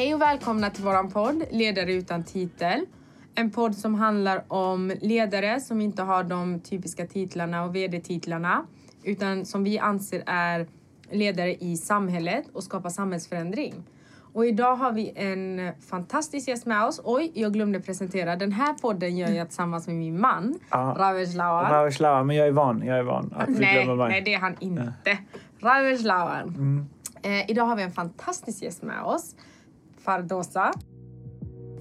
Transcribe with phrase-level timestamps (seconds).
[0.00, 2.80] Hej och välkomna till våran podd Ledare utan titel.
[3.34, 8.66] En podd som handlar om ledare som inte har de typiska titlarna och vd-titlarna
[9.04, 10.66] utan som vi anser är
[11.10, 13.74] ledare i samhället och skapar samhällsförändring.
[14.32, 17.00] Och idag har vi en fantastisk gäst med oss.
[17.04, 18.36] Oj, jag glömde presentera.
[18.36, 20.96] Den här podden gör jag tillsammans med min man, Ja.
[20.98, 21.70] Ravesh Lawar.
[21.70, 22.82] Ravish Lawa, men jag är van.
[22.86, 24.08] Jag är van att vi Nej, glömmer mig.
[24.08, 25.18] nej, det är han inte.
[25.60, 26.42] Ravesh Lawar.
[26.42, 26.86] Mm.
[27.22, 29.34] Eh, idag har vi en fantastisk gäst med oss,
[30.10, 30.72] Fardosa.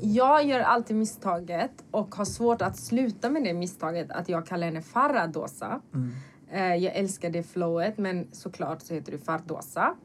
[0.01, 4.67] Jag gör alltid misstaget och har svårt att sluta med det misstaget att jag kallar
[4.67, 5.81] henne Faradosa.
[5.93, 6.11] Mm.
[6.51, 9.95] Eh, jag älskar det flowet men såklart så heter du Fardosa.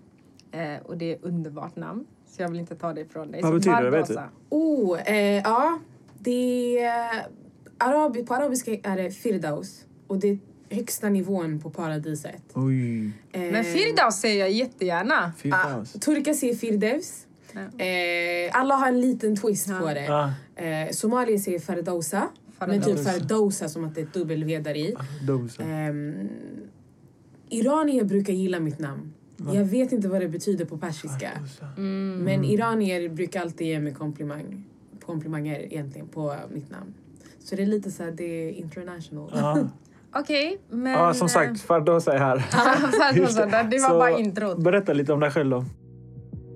[0.52, 2.06] Eh, och det är ett underbart namn.
[2.26, 3.42] Så jag vill inte ta det ifrån dig.
[3.42, 4.28] Vad Så betyder det, vet Fardosa.
[4.48, 5.78] Oh, eh, ja.
[6.18, 7.26] Det är,
[7.78, 9.84] arabi, på arabiska är det firdaus.
[10.06, 10.38] Och det är
[10.70, 12.42] högsta nivån på paradiset.
[12.54, 13.06] Oj.
[13.32, 15.14] Eh, Men Firdaus säger jag jättegärna.
[15.14, 15.92] ah, Firdaus.
[15.92, 17.26] turkar säger firdevs.
[17.56, 19.78] Eh, alla har en liten twist Ja.
[19.78, 20.08] på det.
[20.08, 22.28] Ah, Eh, Somalier säger fardausa.
[22.66, 24.94] Men typ fardausa som att det är ett W där i.
[25.60, 26.28] Ehm,
[27.48, 29.12] iranier brukar gilla mitt namn.
[29.52, 31.30] Jag vet inte vad det betyder på persiska.
[31.76, 32.18] Mm.
[32.24, 34.64] Men iranier brukar alltid ge mig komplimang,
[35.06, 36.94] komplimanger egentligen på mitt namn.
[37.44, 39.30] Så det är lite så här, det är international.
[39.34, 39.68] Ja.
[40.16, 40.92] Okej, men...
[40.92, 42.38] ja, som sagt, Fardosa är här.
[42.38, 44.58] Fardosa, det var Så, bara introt.
[44.58, 45.64] Berätta lite om dig själv då.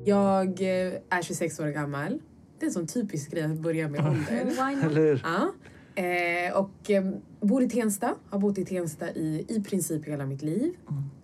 [0.04, 2.20] Jag eh, är 26 år gammal.
[2.58, 4.44] Det är en sån typisk grej att börja med ålder.
[4.86, 5.22] Eller?
[5.24, 5.52] Ja.
[6.02, 8.14] Eh, och eh, bor i Tensta.
[8.30, 10.72] Har bott i Tensta i, i princip hela mitt liv.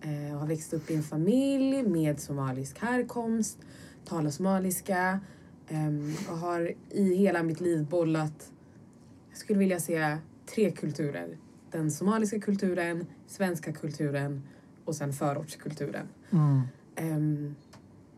[0.01, 3.57] Eh, och har växt upp i en familj med somalisk härkomst.
[4.05, 5.19] Talar somaliska.
[5.69, 8.51] ehm, och har i hela mitt liv bollat,
[9.29, 10.19] jag skulle vilja säga
[10.55, 11.37] tre kulturer.
[11.71, 14.41] Den somaliska kulturen, svenska kulturen
[14.85, 16.07] och sen förortskulturen.
[16.31, 16.61] Mm.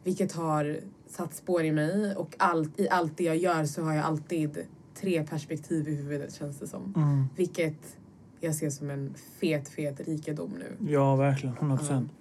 [0.08, 3.94] Vilket har satt spår i mig och allt, i allt det jag gör så har
[3.94, 4.58] jag alltid
[4.94, 6.94] tre perspektiv i huvudet känns det som.
[6.96, 7.26] Mm.
[7.36, 7.98] Vilket
[8.40, 10.92] jag ser som en fet, fet rikedom nu.
[10.92, 11.56] Ja, verkligen.
[11.56, 12.12] 100 procent.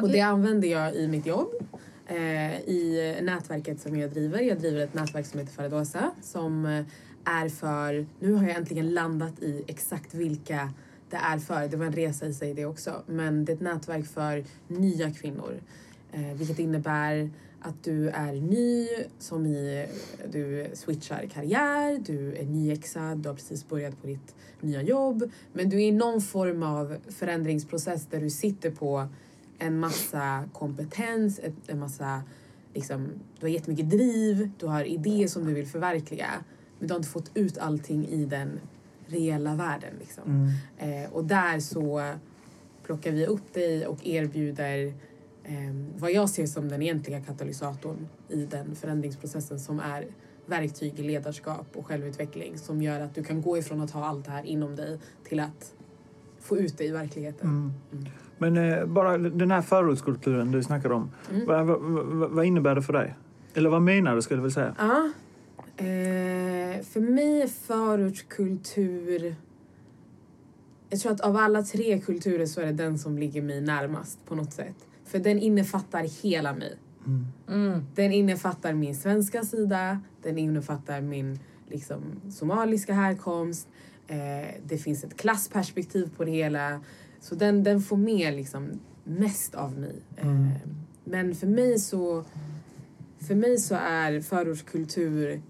[0.00, 1.48] Och det använder jag i mitt jobb.
[2.06, 4.40] Eh, I nätverket som jag driver.
[4.40, 6.84] Jag driver ett nätverk som heter Faradosa som eh,
[7.24, 10.72] är för, nu har jag äntligen landat i exakt vilka
[11.10, 11.68] det är för.
[11.68, 13.02] Det var en resa i sig det också.
[13.06, 15.60] Men det är ett nätverk för nya kvinnor.
[16.16, 18.88] Eh, vilket innebär att du är ny,
[19.18, 19.86] som i
[20.32, 25.30] du switchar karriär, du är nyexad, du har precis börjat på ditt nya jobb.
[25.52, 29.08] Men du är i någon form av förändringsprocess där du sitter på
[29.58, 32.22] en massa kompetens, en massa,
[32.74, 33.08] liksom,
[33.40, 36.30] du har jättemycket driv, du har idéer som du vill förverkliga.
[36.78, 38.60] Men du har inte fått ut allting i den
[39.06, 39.94] reella världen.
[40.00, 40.50] Liksom.
[40.78, 41.04] Mm.
[41.04, 42.14] Eh, och där så
[42.82, 44.94] plockar vi upp dig och erbjuder
[45.98, 50.06] vad jag ser som den egentliga katalysatorn i den förändringsprocessen som är
[50.46, 54.24] verktyg i ledarskap och självutveckling som gör att du kan gå ifrån att ha allt
[54.24, 55.74] det här inom dig till att
[56.40, 57.48] få ut det i verkligheten.
[57.48, 57.72] Mm.
[57.92, 58.12] Mm.
[58.38, 61.10] Men eh, bara den här förortskulturen du snackar om.
[61.30, 61.46] Mm.
[61.46, 63.14] Vad, vad, vad, vad innebär det för dig?
[63.54, 64.74] Eller vad menar du skulle jag vilja säga?
[64.78, 65.10] Ja.
[65.76, 69.36] Eh, för mig är förortskultur...
[70.90, 74.26] Jag tror att av alla tre kulturer så är det den som ligger mig närmast
[74.26, 74.76] på något sätt.
[75.06, 76.76] För den innefattar hela mig.
[77.06, 77.26] Mm.
[77.48, 77.86] Mm.
[77.94, 83.68] Den innefattar min svenska sida, den innefattar min liksom, somaliska härkomst.
[84.06, 86.80] Eh, det finns ett klassperspektiv på det hela.
[87.20, 89.96] Så den, den får med liksom, mest av mig.
[90.16, 90.46] Mm.
[90.46, 90.52] Eh,
[91.04, 92.24] men för mig så
[93.18, 95.42] för mig så är förortskultur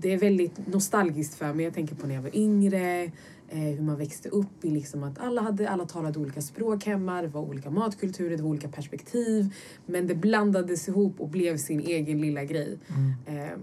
[0.00, 1.64] det är väldigt nostalgiskt för mig.
[1.64, 3.10] Jag tänker på när jag var yngre, eh,
[3.58, 7.28] hur man växte upp i liksom att alla, hade, alla talade olika språk hemma, det
[7.28, 9.54] var olika matkulturer, det var olika perspektiv.
[9.86, 12.78] Men det blandades ihop och blev sin egen lilla grej.
[12.88, 13.12] Mm.
[13.38, 13.60] Ehm,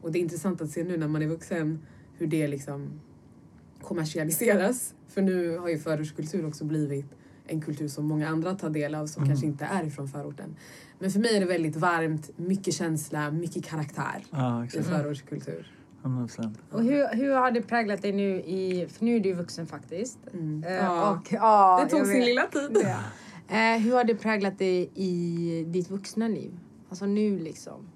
[0.00, 1.78] och det är intressant att se nu när man är vuxen
[2.18, 2.90] hur det liksom
[3.82, 4.94] kommersialiseras.
[5.08, 7.06] För nu har ju förortskultur också blivit
[7.46, 9.30] en kultur som många andra tar del av som Mm.
[9.30, 10.56] kanske inte är ifrån förorten.
[10.98, 15.72] Men för mig är det väldigt varmt, mycket känsla, mycket karaktär Ja, i förortskultur.
[16.10, 16.58] 100 procent.
[16.70, 18.86] Och hur, hur har det präglat dig nu i...
[18.88, 20.18] För nu är du vuxen faktiskt.
[20.32, 20.64] Mm.
[20.74, 21.10] Ja.
[21.10, 22.26] och, ja, det tog sin vet.
[22.26, 22.78] lilla tid.
[22.84, 22.98] Ja.
[23.48, 26.58] Eh, hur har det präglat dig i ditt vuxna liv?
[26.88, 27.88] Alltså nu liksom.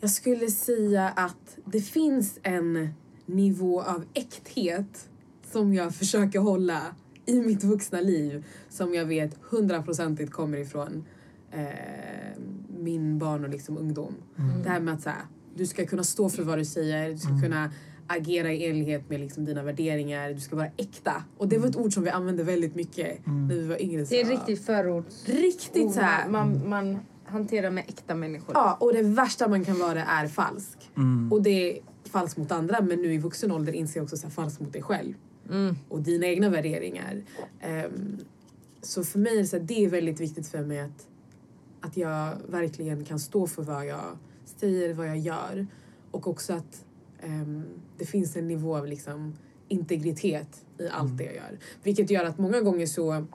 [0.00, 2.88] Jag skulle säga att det finns en
[3.26, 5.08] nivå av äkthet
[5.52, 6.80] som jag försöker hålla
[7.26, 11.04] i mitt vuxna liv som jag vet hundraprocentigt kommer ifrån
[11.50, 12.38] eh,
[12.78, 14.14] min barn och liksom ungdom.
[14.62, 15.22] Det här med att så här,
[15.56, 17.70] du ska kunna stå för vad du säger, du ska kunna
[18.06, 21.24] agera i enlighet med liksom dina värderingar, du ska vara äkta.
[21.38, 24.04] Och det var ett ord som vi använde väldigt mycket när vi var yngre.
[24.04, 25.06] Det är Så, riktigt förort.
[25.24, 26.28] Riktigt så här.
[26.28, 28.50] Man, man hantera med äkta människor.
[28.54, 30.90] Ja, och det värsta man kan vara är falsk.
[30.96, 31.32] Mm.
[31.32, 34.26] Och det är falskt mot andra men nu i vuxen ålder inser jag också så
[34.26, 35.14] här, falskt mot dig själv.
[35.50, 35.76] Mm.
[35.88, 37.22] Och dina egna värderingar.
[37.60, 38.18] Ehm,
[38.82, 41.08] så för mig är det, så här, det är väldigt viktigt för mig att,
[41.80, 44.18] att jag verkligen kan stå för vad jag
[44.60, 45.66] säger, vad jag gör.
[46.10, 46.84] Och också att
[47.20, 47.64] ehm,
[47.98, 49.34] det finns en nivå av liksom,
[49.68, 51.58] integritet i allt det jag gör.
[51.82, 53.26] Vilket gör att många gånger så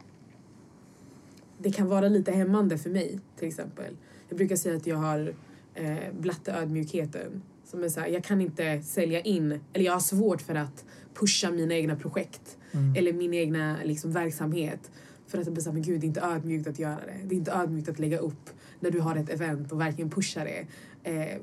[1.57, 3.97] det kan vara lite hämmande för mig till exempel.
[4.29, 5.33] Jag brukar säga att jag har
[5.73, 7.41] eh, blatteödmjukheten.
[7.65, 10.85] Som är så här, jag kan inte sälja in, eller jag har svårt för att
[11.13, 12.57] pusha mina egna projekt.
[12.97, 14.91] Eller min egna liksom, verksamhet.
[15.27, 17.19] För att det blir såhär, men gud det är inte ödmjukt att göra det.
[17.25, 20.43] Det är inte ödmjukt att lägga upp när du har ett event och verkligen pusha
[20.43, 20.65] det.
[21.11, 21.37] Eh,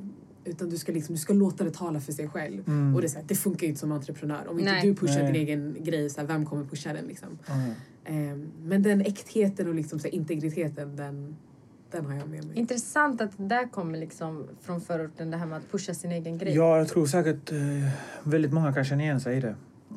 [0.45, 2.69] utan du ska, liksom, du ska låta det tala för sig själv.
[2.69, 2.95] Mm.
[2.95, 4.49] Och det, är så här, det funkar ju inte som entreprenör.
[4.49, 4.83] Om inte Nej.
[4.83, 5.33] du pushar Nej.
[5.33, 7.05] din egen grej, så här, vem kommer pusha den?
[7.05, 7.39] Liksom?
[7.47, 7.55] Ja.
[8.05, 11.37] Ehm, men den äktheten och liksom så här, integriteten, den,
[11.91, 12.59] den har jag med mig.
[12.59, 16.39] Intressant att det där kommer liksom från förorten, det här med att pusha sin egen
[16.39, 16.55] grej.
[16.55, 17.59] Ja, jag tror säkert eh,
[18.23, 19.55] väldigt många kan känna igen sig i det.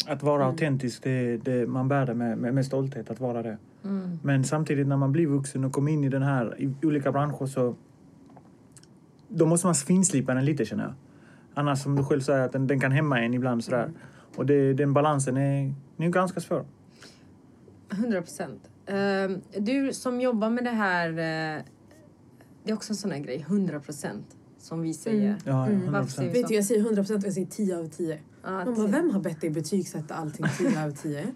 [0.08, 0.48] Att vara Mm.
[0.52, 3.58] autentisk, det, det, man bär det med, med, med stolthet att vara det.
[3.84, 4.20] Mm.
[4.24, 7.46] Men samtidigt när man blir vuxen och kommer in i den här i olika branscher
[7.46, 7.76] så
[9.28, 10.94] då måste man finslipa den lite känner jag.
[11.54, 13.84] Annars som du själv säger att den, den kan hämma en ibland sådär.
[13.84, 13.96] Mm.
[14.36, 16.66] Och det, den balansen är, är ganska svår.
[17.92, 18.70] 100 procent.
[18.86, 21.64] Ehm, du som jobbar med det här, eh,
[22.64, 24.26] det är också en sån här grej, 100 procent
[24.60, 25.28] som vi säger.
[25.30, 25.38] Mm.
[25.46, 25.82] Ja, Mm.
[25.82, 25.92] 100%.
[25.92, 28.20] Varför säger vi Vet du, jag säger 100% och jag säger 10 av 10.
[28.48, 31.28] Ja, Man bara, vem har bett dig betygsätta allting 10 av 10?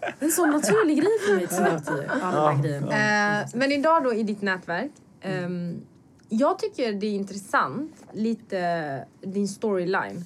[0.00, 2.10] Det är en sån naturlig grej för mig, 10 av 10.
[2.22, 3.40] Ja, den Ja, ja.
[3.42, 4.90] Eh, men idag då i ditt nätverk.
[5.20, 5.80] ehm,
[6.28, 10.24] jag tycker det är intressant, lite din storyline.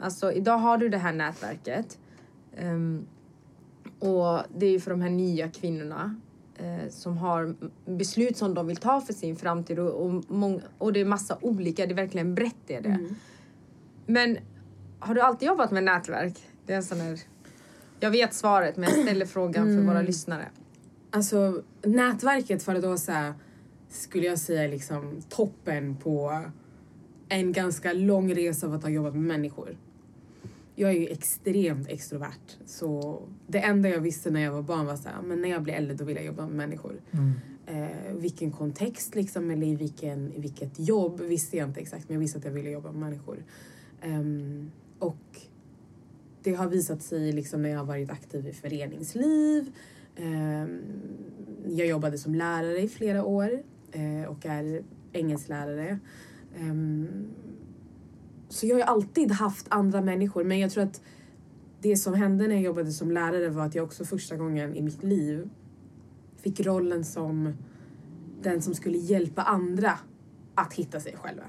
[0.00, 1.98] Alltså idag har du det här nätverket.
[2.56, 3.06] ehm,
[3.98, 6.14] och det är ju för de här nya kvinnorna
[6.56, 7.54] eh, som har
[7.86, 9.78] beslut som de vill ta för sin framtid.
[9.78, 12.88] Och, och, mång- och det är massa olika, det är verkligen brett är det.
[12.88, 13.14] Mm.
[14.06, 14.38] Men
[15.00, 16.38] har du alltid jobbat med nätverk?
[16.66, 17.20] Det är en sån här...
[18.00, 20.48] Jag vet svaret men jag ställer frågan för våra lyssnare.
[21.10, 23.34] Alltså, nätverket för här,
[23.88, 26.42] skulle jag säga liksom toppen på
[27.28, 29.76] en ganska lång resa av att ha jobbat med människor.
[30.74, 32.56] Jag är ju extremt extrovert.
[32.66, 35.62] Så det enda jag visste när jag var barn var så här, men när jag
[35.62, 37.00] blir äldre då vill jag jobba med människor.
[37.10, 37.32] Mm.
[37.66, 42.14] Eh, vilken kontext liksom, eller i, vilken, i vilket jobb visste jag inte exakt men
[42.14, 43.44] jag visste att jag ville jobba med människor.
[44.02, 45.40] Ehm, och
[46.42, 49.72] det har visat sig liksom, när jag har varit aktiv i föreningsliv.
[50.16, 50.80] Ehm,
[51.66, 53.62] jag jobbade som lärare i flera år
[53.92, 55.98] eh, och är engelsklärare.
[56.56, 57.08] Ehm,
[58.48, 61.00] så jag har ju alltid haft andra människor men jag tror att
[61.80, 64.82] det som hände när jag jobbade som lärare var att jag också första gången i
[64.82, 65.48] mitt liv
[66.36, 67.52] fick rollen som
[68.42, 69.98] den som skulle hjälpa andra
[70.54, 71.44] att hitta sig själva.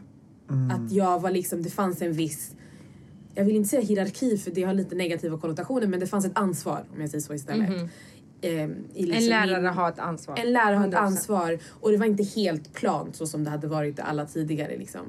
[0.50, 0.72] Mm.
[0.72, 2.56] Att jag var liksom, det fanns en viss,
[3.40, 6.32] jag vill inte säga hierarki för det har lite negativa konnotationer men det fanns ett
[6.38, 7.70] ansvar om jag säger så istället.
[7.70, 7.90] Mhm.
[8.42, 10.40] Ehm, i En liksom lärare min- har ett ansvar.
[10.40, 11.06] en lärare har ett 100%.
[11.06, 14.78] ansvar och det var inte helt plant så som det hade varit i alla tidigare
[14.78, 15.02] liksom,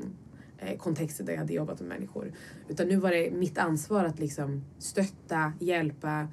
[0.58, 2.32] eh, kontexter där jag hade jobbat med människor.
[2.68, 6.28] Utan nu var det mitt ansvar att liksom, stötta, hjälpa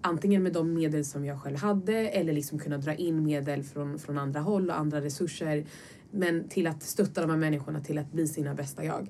[0.00, 3.98] antingen med de medel som jag själv hade eller liksom kunna dra in medel från,
[3.98, 5.64] från andra håll och andra resurser.
[6.10, 9.08] Men till att stötta de här människorna till att bli sina bästa jag.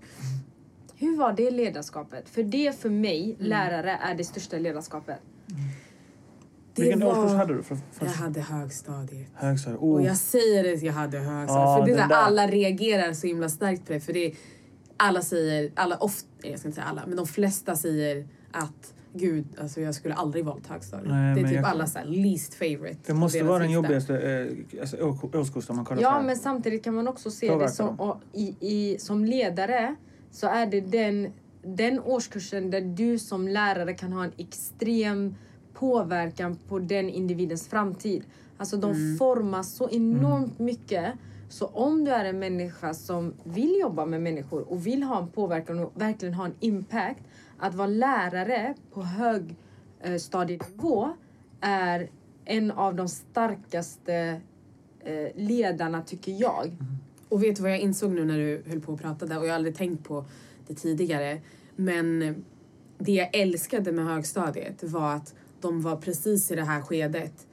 [1.03, 2.29] Hur var det ledarskapet?
[2.29, 3.47] För det för mig, Mm.
[3.51, 5.19] lärare, är det största ledarskapet.
[6.75, 7.63] Det Vilken var- årskurs hade du?
[7.63, 9.29] För, för Jag hade högstadiet.
[9.35, 9.81] högstadiet?
[9.81, 10.05] Och Oh.
[10.07, 11.49] jag säger det, jag hade högstadiet.
[11.49, 14.01] Ja, för det är där alla reagerar så himla starkt på det.
[14.01, 14.35] För det är,
[14.97, 19.47] alla säger, alla ofta, jag ska inte säga alla, men de flesta säger att gud,
[19.61, 21.09] alltså jag skulle aldrig valt högstadiet.
[21.11, 22.99] Nej, det är typ jag- alla så här, least favorite.
[23.07, 24.97] Det måste vara den jobbigaste eh, alltså,
[25.35, 28.57] årskursen man kallar Ja, men samtidigt kan man också se Påverkar det som, och i,
[28.61, 29.97] i, som ledare
[30.33, 35.35] så är det den, den årskursen där du som lärare kan ha en extrem
[35.75, 38.25] påverkan på den individens framtid.
[38.57, 39.19] Alltså de Mm.
[39.19, 41.15] formas så enormt mycket.
[41.49, 45.29] Så om du är en människa som vill jobba med människor och vill ha en
[45.29, 47.23] påverkan och verkligen ha en impact.
[47.59, 49.57] Att vara lärare på hög
[50.01, 50.15] eh,
[51.61, 52.11] är
[52.45, 54.41] en av de starkaste
[55.01, 56.77] eh, ledarna tycker jag.
[57.33, 59.51] Och vet du vad jag insåg nu när du höll på och pratade och jag
[59.51, 60.25] har aldrig tänkt på
[60.67, 61.41] det tidigare.
[61.77, 62.35] Men
[62.99, 67.47] det jag älskade med högstadiet var att de var precis i det här skedet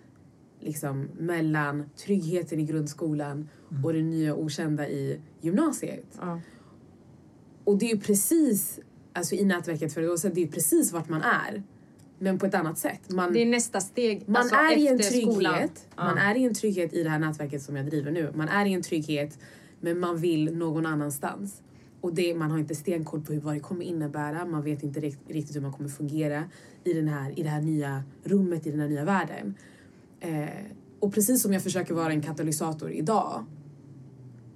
[0.60, 3.50] liksom mellan tryggheten i grundskolan
[3.84, 6.06] och det nya okända i gymnasiet.
[6.22, 6.40] Ja.
[7.64, 8.80] Och det är ju precis,
[9.14, 10.08] alltså i nätverket för det
[10.42, 11.64] är ju precis vart man är.
[12.20, 13.12] Men på ett annat sätt.
[13.12, 14.24] Man, Det är nästa steg.
[14.30, 15.32] man alltså är i en trygghet.
[15.34, 15.70] skolan.
[15.96, 16.24] Man Ja.
[16.24, 18.32] är i en trygghet i det här nätverket som jag driver nu.
[18.36, 19.38] Man är i en trygghet
[19.80, 21.62] Men man vill någon annanstans.
[22.02, 24.46] Och det, man har inte stenkoll på hur, vad det kommer innebära.
[24.46, 26.44] Man vet inte rikt- riktigt hur man kommer fungera
[26.84, 29.56] i, den här, i det här nya rummet, i den här nya världen.
[30.20, 30.50] Eh,
[31.00, 33.46] och precis som jag försöker vara en katalysator idag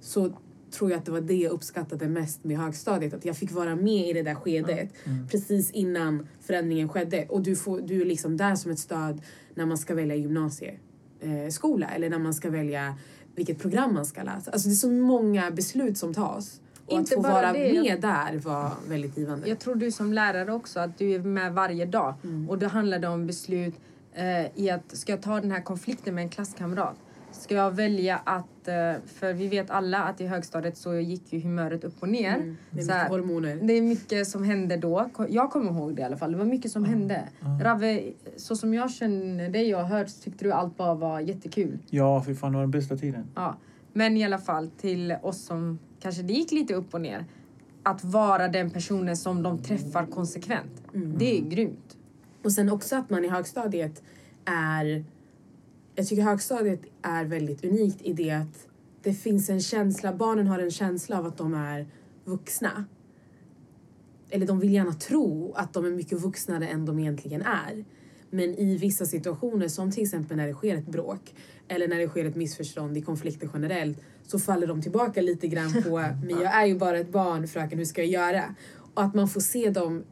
[0.00, 0.32] så
[0.70, 3.14] tror jag att det var det jag uppskattade mest med högstadiet.
[3.14, 4.88] Att jag fick vara med i det där skedet
[5.30, 7.26] precis innan förändringen skedde.
[7.28, 9.22] Och du, får, du är liksom där som ett stöd
[9.54, 12.98] när man ska välja gymnasieskola eh, eller när man ska välja
[13.34, 14.50] vilket program man ska läsa.
[14.50, 16.60] Alltså det är så många beslut som tas.
[16.86, 17.82] Och Inte att få bara vara det.
[17.82, 19.48] med där var väldigt givande.
[19.48, 22.14] Jag tror du som lärare också, att du är med varje dag.
[22.24, 22.50] Mm.
[22.50, 23.74] Och då handlar det om beslut
[24.12, 26.96] eh, i att, ska jag ta den här konflikten med en klasskamrat?
[27.40, 28.74] Ska jag välja att, eh,
[29.06, 32.34] för vi vet alla att i högstadiet så gick ju humöret upp och ner.
[32.34, 32.56] Mm.
[32.70, 33.58] Det är mycket här, hormoner.
[33.62, 35.10] det är mycket som hände då.
[35.28, 36.32] Jag kommer ihåg det i alla fall.
[36.32, 37.28] Det var mycket som hände.
[37.62, 38.02] Rave,
[38.36, 41.78] så som jag känner dig och har hört så tyckte du allt bara var jättekul.
[41.90, 43.24] Ja, för fan, det var den bästa tiden.
[43.34, 43.56] Ja.
[43.92, 47.24] Men i alla fall till oss som kanske det gick lite upp och ner.
[47.82, 50.82] Att vara den personen som de träffar konsekvent.
[50.92, 51.96] Det är grymt.
[52.44, 54.02] Och sen också att man i högstadiet
[54.44, 55.04] är...
[55.94, 58.68] Jag tycker högstadiet är väldigt unikt i det att
[59.02, 61.86] det finns en känsla, barnen har en känsla av att de är
[62.24, 62.84] vuxna.
[64.30, 67.84] Eller de vill gärna tro att de är mycket vuxnare än de egentligen är.
[68.30, 71.34] Men i vissa situationer, som till exempel när det sker ett bråk
[71.68, 75.82] eller när det sker ett missförstånd i konflikter generellt, så faller de tillbaka lite grann
[75.82, 78.54] på “men jag är ju bara ett barn fröken, hur ska jag göra?”
[78.94, 80.04] Och att man får se dem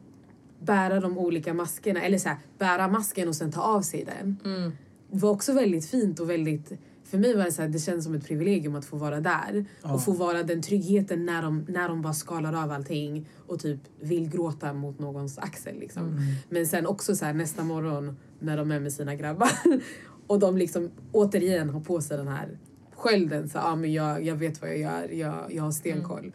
[0.59, 4.37] bära de olika maskerna, eller så här, bära masken och sen ta av sig den.
[4.43, 4.71] Det
[5.13, 6.71] var också väldigt fint och väldigt
[7.03, 9.65] för mig var det så här, det kändes som ett privilegium att få vara där
[9.81, 9.93] Ja.
[9.93, 13.79] och få vara den tryggheten när de, när de bara skalar av allting och typ
[14.01, 15.79] vill gråta mot någons axel.
[15.79, 16.17] Liksom.
[16.49, 19.49] Men sen också så här, nästa morgon när de är med sina grabbar
[20.27, 22.57] och de liksom återigen har på sig den här
[22.95, 23.49] skölden.
[23.49, 26.31] Så, ah, men jag, jag vet vad jag gör, jag, jag har stenkoll.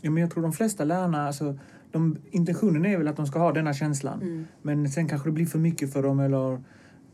[0.00, 1.58] Ja, men jag tror de flesta lärarna, alltså,
[1.92, 4.22] de, intentionen är väl att de ska ha denna känslan.
[4.22, 4.46] Mm.
[4.62, 6.62] Men sen kanske det blir för mycket för dem eller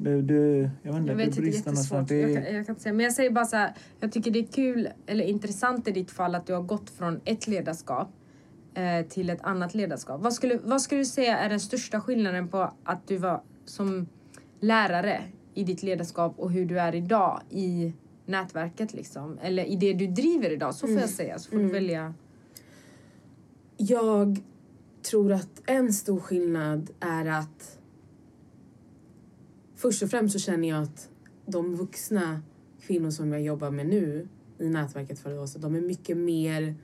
[0.02, 2.08] det, det, jag vet inte, Jag det vet det är brister någonstans.
[2.08, 2.92] Det Jag är, kan, jag kan inte säga.
[2.92, 6.10] Men jag säger bara så här, jag tycker det är kul eller intressant i ditt
[6.10, 8.08] fall att du har gått från ett ledarskap
[8.74, 10.20] eh, till ett annat ledarskap.
[10.22, 14.08] Vad skulle, vad skulle du säga är den största skillnaden på att du var som
[14.60, 15.22] lärare
[15.54, 17.92] i ditt ledarskap och hur du är idag i
[18.26, 19.38] nätverket liksom?
[19.42, 21.38] Eller i det du driver idag, så får jag säga.
[21.38, 22.14] Så får du välja.
[23.76, 24.40] Jag
[25.10, 27.79] tror att en stor skillnad är att
[29.80, 31.08] först och främst så känner jag att
[31.46, 32.42] de vuxna
[32.80, 36.74] kvinnor som jag jobbar med nu i nätverket för oss, de är mycket mer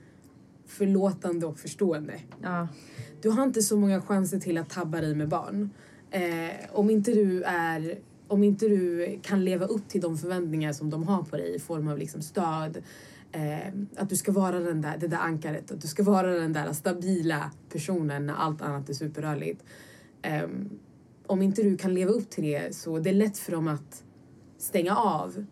[0.65, 2.19] förlåtande och förstående.
[2.41, 2.67] Ja.
[3.21, 5.69] Du har inte så många chanser till att tabba dig med barn.
[6.11, 10.89] Eh, om inte du är om inte du kan leva upp till de förväntningar som
[10.89, 12.83] de har på dig i form av liksom stöd,
[13.31, 16.53] eh, att du ska vara den där, det där ankaret, att du ska vara den
[16.53, 19.63] där stabila personen när allt annat är superrörligt.
[20.21, 20.47] Eh,
[21.27, 24.03] om inte du kan leva upp till det så det är lätt för dem att
[24.57, 25.45] stänga av.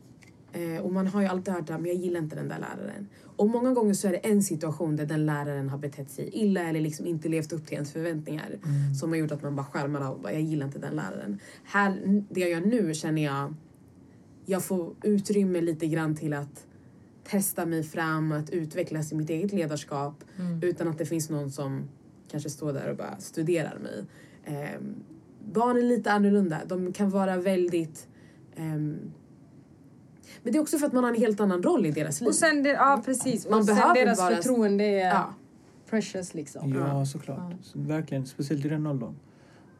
[0.52, 3.08] Eh, och man har ju alltid hört att jag gillar inte den där läraren.
[3.38, 6.64] Och många gånger så är det en situation där den läraren har betett sig illa
[6.64, 8.60] eller liksom inte levt upp till ens förväntningar
[9.00, 11.40] som har gjort att man bara skärmar av och bara, jag gillar inte den läraren.
[11.64, 13.54] Här, det jag gör nu känner jag,
[14.46, 16.66] jag får utrymme lite grann till att
[17.24, 20.24] testa mig fram, att utvecklas i mitt eget ledarskap
[20.62, 21.90] utan att det finns någon som
[22.32, 24.06] kanske står där och bara studerar mig.
[24.78, 24.96] Um,
[25.54, 26.62] barn är lite annorlunda.
[26.68, 28.08] De kan vara väldigt
[28.56, 28.98] ehm,
[30.44, 32.28] men det är också för att man har en helt annan roll i deras liv.
[32.28, 33.50] Och sen, det, ja precis.
[33.50, 35.34] Man och sen deras bara- förtroende är ja.
[35.90, 36.74] precious liksom.
[36.74, 37.54] ja, såklart.
[37.62, 39.16] Så, verkligen, speciellt i den åldern.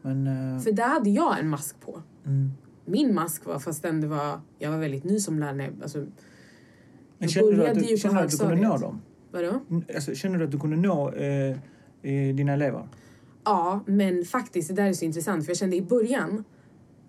[0.02, 0.26] Men...
[0.56, 2.02] eh, För där hade jag en mask på.
[2.26, 2.50] mm.
[2.84, 5.72] Min mask var, fastän det var, jag var väldigt ny som lärare.
[5.82, 6.08] Alltså, Men
[7.18, 9.00] Jag känner du att började ju du, känner du, att du kunde nå dem?
[9.30, 9.60] vadå?
[9.94, 11.50] Alltså, känner du att du kunde nå eh,
[12.02, 12.88] eh, dina elever?
[13.46, 15.44] Ja, men faktiskt, det där är så intressant.
[15.44, 16.44] För jag kände i början,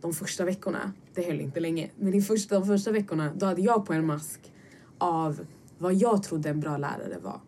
[0.01, 3.62] de första veckorna, det höll inte länge, men i första, de första veckorna, då hade
[3.62, 4.51] jag på en mask
[4.98, 5.46] av
[5.77, 7.41] vad jag trodde en bra lärare var.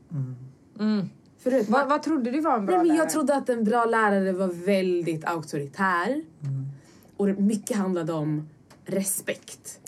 [0.79, 1.10] Mm.
[1.38, 2.98] För du vet, Vad, trodde du var en bra Nej, men lärare?
[3.03, 6.22] jag trodde att en bra lärare var väldigt auktoritär.
[7.17, 8.50] Och det- mycket handlade om
[8.86, 9.79] respekt.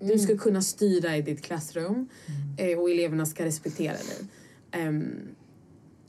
[0.00, 2.08] Du ska kunna styra i ditt klassrum
[2.56, 4.28] eh, och eleverna ska respektera dig.
[4.70, 5.10] Ehm,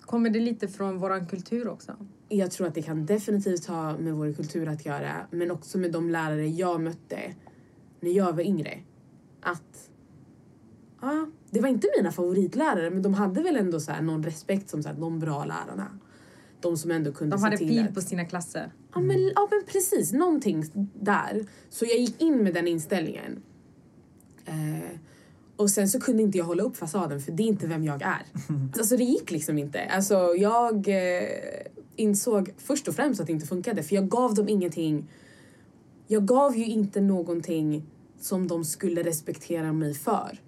[0.02, 1.96] Kommer det lite från våran kultur också?
[2.38, 5.92] Jag tror att det kan definitivt ha med vår kultur att göra men också med
[5.92, 7.20] de lärare jag mötte
[8.00, 8.80] när jag var yngre.
[9.42, 9.90] Att
[11.02, 14.70] ja, det var inte mina favoritlärare men de hade väl ändå så här någon respekt
[14.70, 16.00] som så här, de bra lärarna.
[16.62, 17.94] De som ändå kunde De se hade till pil att...
[17.94, 18.72] på sina klasser.
[18.94, 21.46] Ja men, ja men precis, någonting där.
[21.70, 23.44] Så jag gick in med den inställningen.
[24.46, 24.98] Eh,
[25.56, 28.02] Och sen så kunde inte jag hålla upp fasaden för det är inte vem jag
[28.02, 28.26] är.
[28.78, 29.84] Alltså det gick liksom inte.
[29.86, 31.24] Alltså jag eh,
[32.02, 35.08] insåg först och främst att det inte funkade för jag gav dem ingenting.
[36.08, 37.84] Jag gav ju inte någonting
[38.20, 40.40] som de skulle respektera mig för.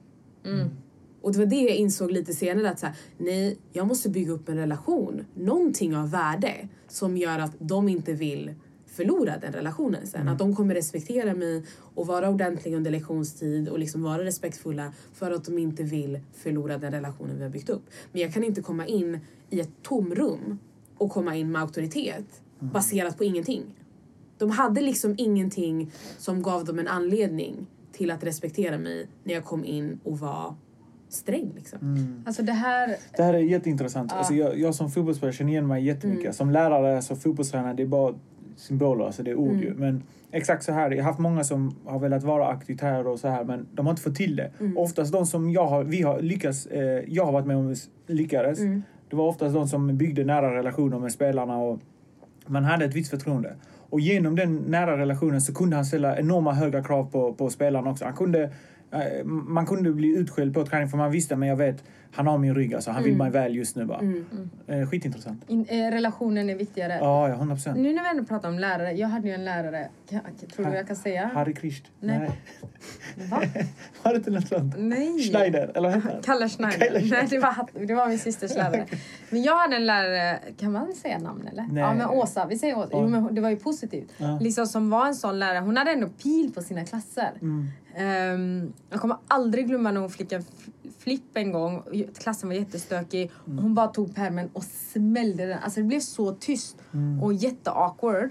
[1.22, 4.32] Och det var det jag insåg lite senare att så här, nej, jag måste bygga
[4.32, 5.26] upp en relation.
[5.36, 8.54] Någonting av värde som gör att de inte vill
[8.86, 10.28] förlora den relationen sen.
[10.28, 11.64] Att de kommer respektera mig
[11.96, 16.78] och vara ordentliga under lektionstid och liksom vara respektfulla för att de inte vill förlora
[16.78, 17.84] den relationen vi har byggt upp.
[18.12, 19.20] Men jag kan inte komma in
[19.50, 20.60] i ett tomrum
[21.04, 23.64] och komma in med auktoritet baserat på ingenting.
[24.38, 29.46] De hade liksom ingenting som gav dem en anledning till att respektera mig när jag
[29.46, 30.56] kom in och var
[31.10, 32.24] sträng liksom.
[32.26, 32.96] Alltså det här...
[33.18, 34.12] Det här är jätteintressant.
[34.12, 34.18] Ja.
[34.18, 36.36] Alltså jag, jag som fotbollsspelare känner igen mig jättemycket.
[36.36, 38.16] Som lärare, så fotbollstränare, det är bara
[38.56, 39.74] symboler, alltså det är ord ju.
[39.74, 43.28] Men exakt så här, jag har haft många som har velat vara aktivitärer och så
[43.28, 44.52] här, men de har inte fått till det.
[44.76, 47.76] Oftast de som jag har, vi har lyckats, eh, jag har varit med om
[48.08, 48.60] lyckades,
[49.14, 51.80] det var oftast de som byggde nära relationer med spelarna och
[52.46, 53.56] man hade ett visst förtroende.
[53.90, 57.90] Och genom den nära relationen så kunde han ställa enorma höga krav på, på spelarna
[57.92, 58.06] också.
[58.06, 58.52] Han kunde,
[59.26, 61.84] man kunde bli utskälld på träning för man visste, men jag vet,
[62.16, 62.92] han har min rygg alltså.
[62.92, 64.02] Han vill mig väl just nu bara.
[64.68, 65.44] Eh, skitintressant.
[65.48, 66.94] In, eh, relationen är viktigare.
[66.94, 67.78] Ja, ja, 100 procent.
[67.78, 68.92] Nu när vi ändå pratar om lärare.
[68.92, 69.90] Jag hade ju en lärare,
[70.56, 71.30] tror du jag kan säga?
[71.34, 71.86] Harry Krisht.
[72.00, 72.32] Nej.
[73.30, 73.42] Va?
[74.04, 74.76] Var det inte något sånt?
[74.78, 75.20] Nej.
[75.20, 76.22] Schneider, eller vad heter?
[76.24, 76.80] Kalle Schneider.
[76.80, 77.18] Kalle Schneider.
[77.22, 78.86] Nej, det var, det var min systers lärare.
[79.30, 81.64] Men jag hade en lärare, kan man säga namn eller?
[81.72, 81.84] Nej.
[81.84, 82.90] Ja men Åsa, vi säger Åsa.
[82.92, 84.14] Jo, men det var ju positivt.
[84.18, 84.40] Ja.
[84.42, 87.32] Liksom som var en sån lärare, hon hade ändå pil på sina klasser.
[87.42, 87.68] Mm.
[87.96, 90.44] Ehm, jag kommer aldrig glömma när hon fick en
[91.00, 91.84] flipp en gång.
[92.20, 93.32] Klassen var jättestökig.
[93.48, 93.58] Mm.
[93.64, 95.60] Hon bara tog pärmen och smällde den.
[95.64, 97.24] Alltså det blev så tyst Mm.
[97.24, 98.30] och jätteawkward.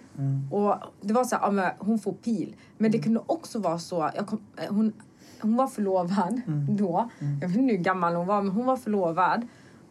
[0.50, 2.56] Och det var så här, ja, hon får pil.
[2.78, 2.92] Men Mm.
[2.92, 4.92] det kunde också vara så, kom, eh, hon,
[5.40, 6.76] hon var förlovad Mm.
[6.76, 7.10] då.
[7.40, 9.46] Jag vet inte hur gammal hon var, men hon var förlovad.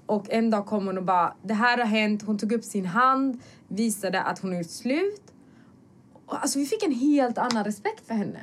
[0.05, 2.23] Och en dag kom hon och bara, det här har hänt.
[2.23, 5.21] Hon tog upp sin hand, visade att hon gjort slut.
[6.27, 8.39] Alltså vi fick en helt annan respekt för henne.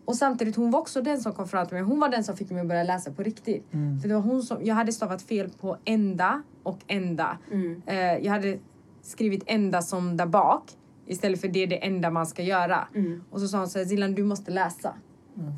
[0.00, 0.06] Mm.
[0.08, 1.82] Och samtidigt, hon var också den som kom fram till mig.
[1.82, 3.66] Hon var den som fick mig att börja läsa på riktigt.
[4.02, 7.38] För det var hon som, jag hade stavat fel på ända och ända.
[7.86, 8.58] Eh, jag hade
[9.02, 10.62] skrivit ända som där bak.
[11.06, 12.88] Istället för det är det enda man ska göra.
[13.30, 14.94] Och så sa hon så här, Zilan du måste läsa.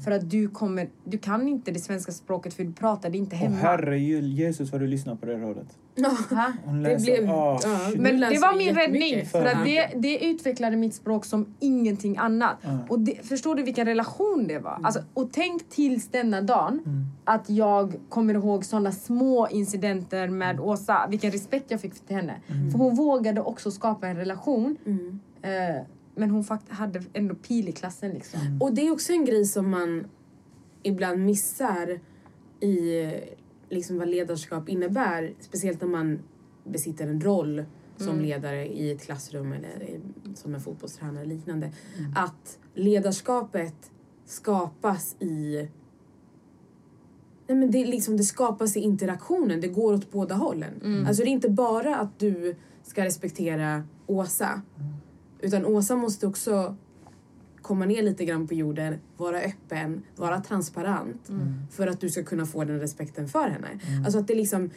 [0.05, 3.37] För att du kommer, du kan inte det svenska språket för du pratar det inte
[3.37, 3.57] hemma.
[3.57, 5.67] herre Jesus vad du lyssnar på det rådet.
[5.95, 7.31] Det blev...
[7.31, 7.61] ah,
[7.95, 9.27] nu Men det var min räddning.
[9.27, 12.57] För att det, det utvecklade mitt språk som ingenting annat.
[12.89, 14.81] Och det, förstår du vilken relation det var?
[14.83, 16.81] Alltså, och tänk tills denna dagen
[17.25, 21.07] att jag kommer ihåg sådana små incidenter med Åsa.
[21.11, 22.35] Vilken respekt jag fick till henne.
[22.47, 24.77] För hon vågade också skapa en relation.
[24.87, 25.21] Mm.
[26.15, 28.41] Men hon hade ändå pil i klassen liksom.
[28.61, 30.07] Och det är också en grej som man
[30.83, 32.01] ibland missar
[32.61, 33.11] i
[33.69, 35.35] liksom vad ledarskap innebär.
[35.41, 36.19] Speciellt när man
[36.65, 37.65] besitter en roll
[37.97, 40.01] som ledare i ett klassrum eller i,
[40.35, 41.73] som en fotbollstränare eller liknande.
[42.17, 43.91] Att ledarskapet
[44.25, 45.69] skapas i
[47.47, 51.05] Nej, men det, är liksom, det skapas i interaktionen, det går åt båda hållen.
[51.07, 54.63] Alltså det är inte bara att du ska respektera Åsa.
[55.43, 56.77] Utan Åsa måste också
[57.63, 61.31] komma ner lite grann på jorden, vara öppen, vara transparent
[61.71, 63.69] för att du ska kunna få den respekten för henne.
[64.05, 64.71] Alltså att det liksom...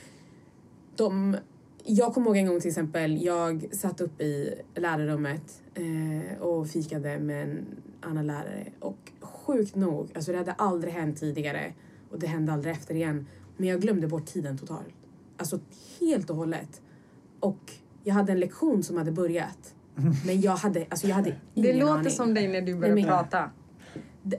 [0.96, 1.38] De,
[1.84, 7.20] jag kommer ihåg en gång till exempel, jag satt upp i lärarrummet eh, och fikade
[7.20, 7.66] med en
[8.02, 11.74] annan lärare och sjukt nog, alltså det hade aldrig hänt tidigare
[12.12, 14.96] och det hände aldrig efter igen, men jag glömde bort tiden totalt.
[15.38, 15.60] Alltså
[16.00, 16.82] helt och hållet.
[17.40, 17.72] Och
[18.04, 19.75] jag hade en lektion som hade börjat.
[20.26, 22.10] Men jag hade, alltså jag hade ingen Det låter aning.
[22.12, 23.50] som dig när du börjar men- prata.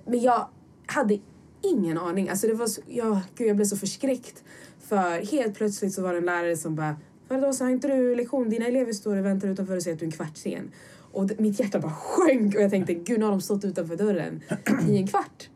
[0.06, 0.48] Men jag
[0.86, 1.18] hade
[1.62, 2.28] ingen aning.
[2.28, 4.44] Alltså det var så, jag, gud, jag blev så förskräckt.
[4.80, 6.96] För helt plötsligt så var det en lärare som bara
[7.28, 8.48] Faridosa, har inte du lektion?
[8.50, 10.70] Dina elever står och väntar utanför och säger att du är en kvart sen.
[11.12, 14.40] Och mitt hjärta bara sjönk och jag tänkte gud nu har de stått utanför dörren
[14.88, 15.48] i en kvart.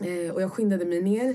[0.00, 1.34] Eh, och jag skyndade mig ner.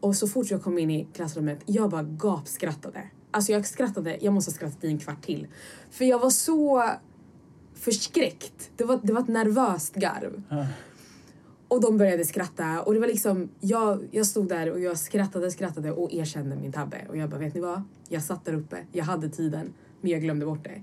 [0.00, 3.02] Och så fort jag kom in i klassrummet, jag bara gapskrattade.
[3.30, 5.46] Alltså jag skrattade, jag måste ha skrattat i en kvart till.
[5.90, 6.90] För jag var så
[7.80, 8.70] förskräckt.
[8.76, 10.42] Det var, det var ett nervöst garv.
[11.68, 15.50] Och de började skratta och det var liksom, jag, jag stod där och jag skrattade,
[15.50, 16.96] skrattade och erkände min tabbe.
[17.08, 17.82] Och jag bara, vet ni vad?
[18.08, 20.82] Jag satt där uppe, jag hade tiden, men jag glömde bort det.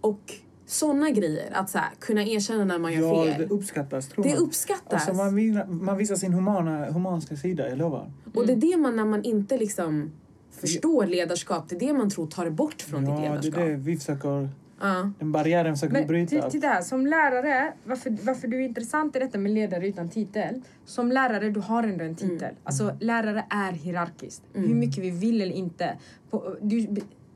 [0.00, 0.20] Och
[0.66, 3.48] såna grejer, att så här, kunna erkänna när man gör Ja, fel.
[3.48, 4.38] det uppskattas tror Det man.
[4.38, 5.08] uppskattas.
[5.08, 8.12] Alltså man, man visar sin humana, humanska sida, jag lovar.
[8.34, 10.12] Och det är det man, när man inte liksom
[10.50, 13.58] förstår ledarskap, det är det man tror tar bort från ditt Ja, det ledarskap.
[13.58, 14.48] är det vi försöker
[14.80, 15.10] Ja.
[15.18, 16.36] Den barriären försöker Men bryta.
[16.36, 20.08] ti- titta här, som lärare, varför, varför du är intressant i detta med ledare utan
[20.08, 20.62] titel.
[20.84, 22.54] Som lärare, du har ändå en titel.
[22.64, 24.42] Alltså lärare är hierarkiskt.
[24.52, 25.98] Hur mycket vi vill eller inte.
[26.30, 26.86] På, du,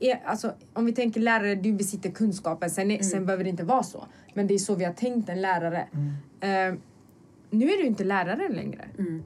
[0.00, 2.70] är, alltså, om vi tänker lärare, du besitter kunskapen.
[2.70, 4.06] Sen, är, sen behöver det inte vara så.
[4.34, 5.88] Men det är så vi har tänkt en lärare.
[6.40, 6.74] Eh,
[7.50, 8.84] nu är du inte lärare längre.
[8.98, 9.22] Mm.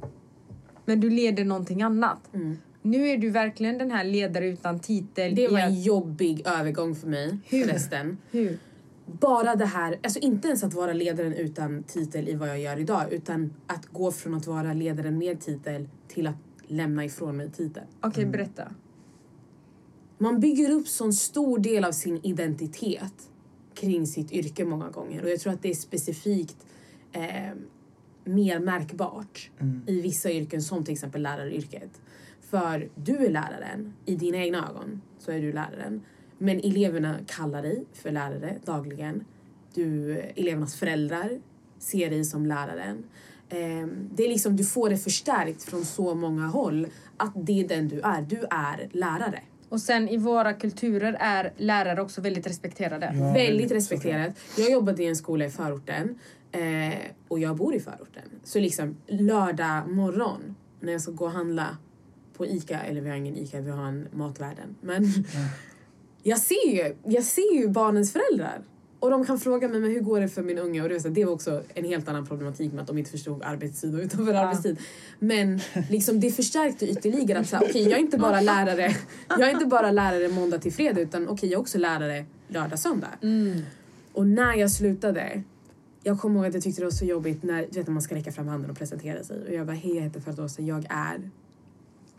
[0.85, 2.31] Men du leder någonting annat.
[2.85, 3.01] Mm.
[3.01, 5.35] Nu är du verkligen den här ledare utan titel.
[5.35, 7.65] Det var att- en jobbig övergång för mig Hur?
[7.65, 8.19] förresten.
[8.31, 8.59] Hur?
[9.07, 12.79] Bara det här, alltså inte ens att vara ledaren utan titel i vad jag gör
[12.81, 17.51] idag utan att gå från att vara ledaren med titel till att lämna ifrån mig
[17.51, 17.87] titeln.
[18.01, 18.75] Okej, berätta.
[20.19, 23.31] Man bygger upp så stor del av sin identitet
[23.75, 26.57] kring sitt yrke många gånger och jag tror att det är specifikt
[27.13, 27.23] eh,
[28.25, 29.51] mer märkbart
[29.87, 32.01] i vissa yrken som till exempel läraryrket.
[32.53, 36.03] För du är läraren, i dina egna ögon så är du läraren.
[36.39, 39.25] Men eleverna kallar dig för lärare dagligen.
[39.75, 41.41] Du, elevernas föräldrar
[41.79, 43.05] ser dig som läraren.
[43.49, 46.87] Eh, det är liksom, du får det förstärkt från så många håll
[47.17, 48.23] att det är den du är.
[48.23, 49.43] Du är lärare.
[49.69, 53.07] Och sen i våra kulturer är lärare också väldigt respekterade.
[53.07, 54.37] Ja, väldigt väldigt, respekterat.
[54.59, 56.19] Jag jobbade i en skola i förorten
[56.53, 58.29] eh, och jag bor i förorten.
[58.45, 61.77] Så liksom lördag morgon när jag ska gå och handla
[62.43, 64.75] på Ica, eller vi har ingen Ica, vi har en Matvärden.
[64.81, 65.05] Men
[66.23, 68.63] jag, ser ju, jag ser ju barnens föräldrar.
[69.01, 71.25] Och de kan fråga mig men hur går det för min unge och det, det
[71.25, 74.79] var också en helt annan problematik med att de inte förstod arbetstid och utanför arbetstid.
[75.19, 78.97] Men liksom det förstärkte ytterligare att okej jag är inte bara lärare
[79.29, 82.79] jag är inte bara lärare måndag till fredag utan okej jag är också lärare lördag
[82.79, 83.11] söndag.
[84.13, 85.43] Och när jag slutade,
[86.03, 88.03] jag kommer ihåg att jag tyckte det var så jobbigt när, du vet, när man
[88.03, 89.45] ska räcka fram handen och presentera sig.
[89.49, 91.31] Och jag bara, hej jag heter Ferdosa, jag är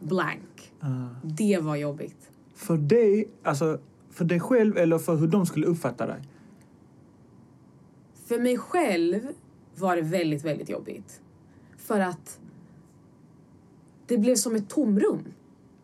[0.04, 0.74] blank.
[0.80, 0.88] Ah.
[1.24, 2.30] Det var jobbigt.
[2.56, 3.80] För dig, alltså
[4.12, 6.22] för dig själv eller för hur de skulle uppfatta dig?
[8.26, 9.28] För mig själv
[9.76, 11.22] var det väldigt, väldigt jobbigt.
[11.78, 12.40] För att
[14.08, 15.24] det blev som ett tomrum.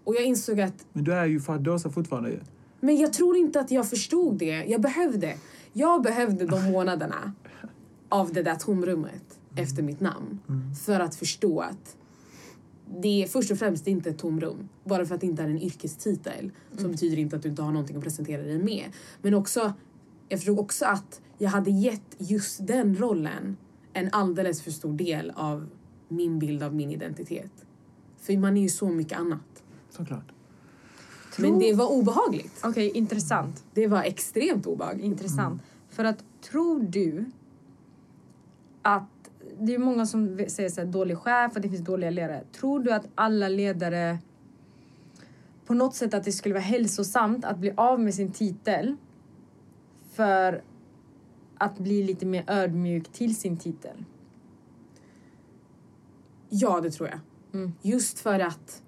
[0.03, 2.39] Och jag insåg att Men du är ju Fadosa fortfarande ju.
[2.79, 4.65] Men jag tror inte att jag förstod det.
[4.65, 5.35] Jag behövde.
[5.73, 7.33] Jag behövde de månaderna
[8.09, 10.39] av det där tomrummet efter mitt namn.
[10.85, 11.97] För att förstå att
[12.97, 14.69] det är först och främst inte ett tomrum.
[14.83, 17.61] Bara för att det inte är en yrkestitel så betyder det inte att du inte
[17.61, 18.85] har någonting att presentera dig med.
[19.21, 19.73] Men också,
[20.29, 23.57] jag förstod också att jag hade gett just den rollen
[23.93, 25.67] en alldeles för stor del av
[26.07, 27.65] min bild av min identitet.
[28.17, 29.63] För man är ju så mycket annat.
[29.89, 30.31] Såklart.
[31.37, 32.59] Men det var obehagligt.
[32.63, 33.63] Okej, intressant.
[33.73, 35.05] Det var extremt obehagligt.
[35.05, 35.61] Intressant.
[35.89, 37.25] För att tror du
[38.81, 39.18] att
[39.59, 42.43] det är många som säger så här, dålig chef och det finns dåliga ledare.
[42.51, 44.19] Tror du att alla ledare
[45.65, 48.95] på något sätt att det skulle vara hälsosamt att bli av med sin titel
[50.11, 50.63] för
[51.57, 54.05] att bli lite mer ödmjuk till sin titel?
[56.49, 57.19] Ja, det tror jag.
[57.53, 57.73] Mm.
[57.81, 58.83] Just för att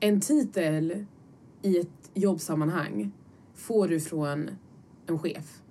[0.00, 1.06] en titel
[1.62, 3.12] i ett jobbsammanhang
[3.54, 4.50] får du från
[5.06, 5.62] en chef.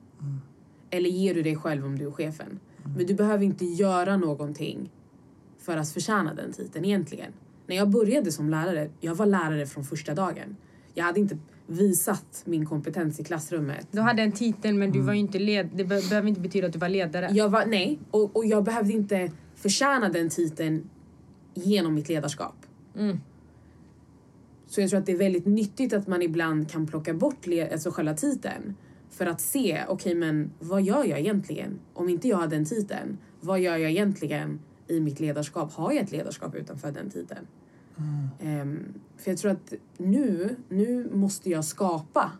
[0.90, 2.60] Eller ger du dig själv om du är chefen.
[2.98, 4.92] Men du behöver inte göra någonting
[5.58, 7.32] för att förtjäna den titeln egentligen.
[7.68, 10.56] När jag började som lärare, jag var lärare från första dagen.
[10.94, 13.88] Jag hade inte visat min kompetens i klassrummet.
[13.92, 15.70] Du hade en titel men du var ju inte led...
[15.76, 17.30] Det be- behöver inte betyda att du var ledare.
[17.32, 20.90] Jag var, nej, och, och jag behövde inte förtjäna den titeln
[21.54, 22.56] genom mitt ledarskap.
[22.98, 23.20] Mm.
[24.68, 27.92] Så jag tror att det är väldigt nyttigt att man ibland kan plocka bort alltså
[27.92, 28.76] själva titeln.
[29.18, 31.80] För att se, okej men vad gör jag egentligen?
[31.94, 35.74] Om inte jag har den titeln, vad gör jag egentligen i mitt ledarskap?
[35.74, 37.48] Har jag ett ledarskap utanför den titeln?
[38.40, 42.32] Ehm, för jag tror att nu, nu måste jag skapa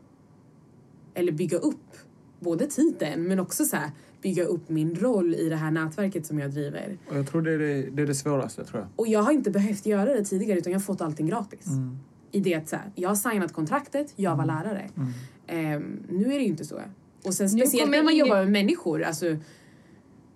[1.14, 1.98] eller bygga upp
[2.40, 6.40] både titeln men också så här, bygga upp min roll i det här nätverket som
[6.40, 6.98] jag driver.
[7.10, 8.90] Och jag tror det är det, det, är det svåraste, tror jag.
[8.96, 11.66] Och jag har inte behövt göra det tidigare utan jag har fått allting gratis.
[12.36, 14.90] I det att så här, jag har signat kontraktet, jag var lärare.
[15.48, 16.82] Ehm, nu är det ju inte så.
[17.26, 19.04] Och sen speciellt när man jobbar med människor.
[19.04, 19.38] Alltså,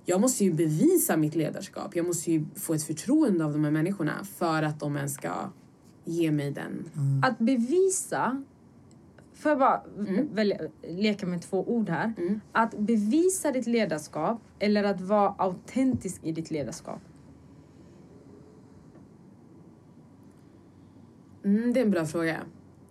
[0.06, 1.96] jag måste ju bevisa mitt ledarskap.
[1.96, 5.32] Jag måste ju få ett förtroende av de här människorna för att de ens ska
[6.06, 6.90] ge mig den.
[7.24, 8.44] Att bevisa...
[9.34, 10.28] Får jag bara Mm.
[10.34, 10.58] välja,
[10.88, 12.14] leka med två ord här?
[12.18, 12.42] Mm.
[12.52, 17.00] Att bevisa ditt ledarskap eller att vara autentisk i ditt ledarskap?
[21.44, 22.38] Mm, det är en bra fråga.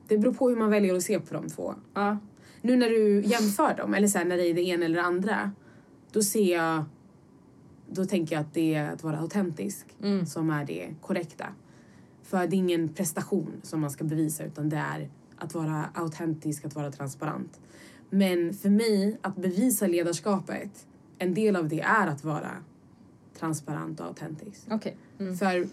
[0.09, 1.75] Det beror på hur man väljer att se på de två.
[1.95, 2.19] Ja.
[2.63, 5.03] Nu när du jämför dem, eller så här, när det är det ena eller det
[5.03, 5.53] andra,
[6.13, 6.85] då ser jag...
[7.91, 10.27] Då tänker jag att det är att vara autentisk Mm.
[10.27, 11.47] som är det korrekta.
[12.23, 15.09] För det är ingen prestation som man ska bevisa utan det är
[15.39, 17.61] att vara autentisk, att vara transparent.
[18.11, 20.87] Men för mig, att bevisa ledarskapet,
[21.19, 22.51] en del av det är att vara
[23.39, 24.63] transparent och autentisk.
[24.71, 24.97] Okej.
[25.19, 25.37] Mm.
[25.37, 25.69] För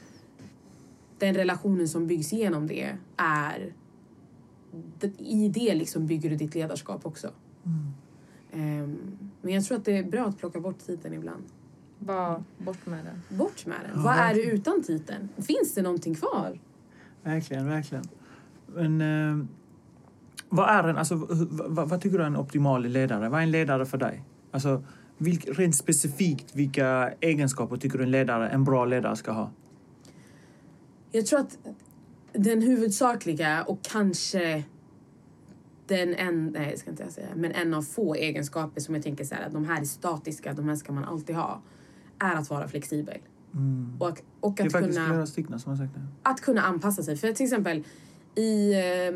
[1.18, 3.74] den relationen som byggs genom det är...
[5.18, 7.30] I det liksom bygger du ditt ledarskap också.
[8.52, 8.98] Ehm,
[9.42, 11.44] men jag tror att det är bra att plocka bort titeln ibland.
[12.00, 13.38] Bara bort med den.
[13.38, 13.92] Bort med den.
[13.96, 14.56] Ja, Vad är det verkligen.
[14.56, 15.30] utan titeln?
[15.38, 16.60] Finns det någonting kvar?
[17.24, 18.04] Verkligen, verkligen.
[18.76, 19.46] Men eh,
[20.50, 21.16] vad är en, alltså,
[21.52, 23.30] vad, vad tycker du är en optimal ledare?
[23.30, 24.24] Vad är en ledare för dig?
[24.52, 24.84] Alltså,
[25.18, 29.52] vilk, rent specifikt, vilka egenskaper tycker du en ledare, en bra ledare ska ha?
[31.12, 31.58] Jag tror att
[32.34, 34.64] den huvudsakliga och kanske
[35.88, 39.24] den en, nej jag ska inte säga, men en av få egenskaper som jag tänker
[39.24, 41.62] så här, att de här är statiska, de här ska man alltid ha,
[42.20, 43.18] är att vara flexibel.
[43.54, 43.98] Mm.
[44.00, 45.26] Och, och Det att, kunna,
[45.94, 46.08] det.
[46.24, 47.18] att kunna anpassa sig.
[47.18, 47.84] För till exempel
[48.36, 49.16] i eh,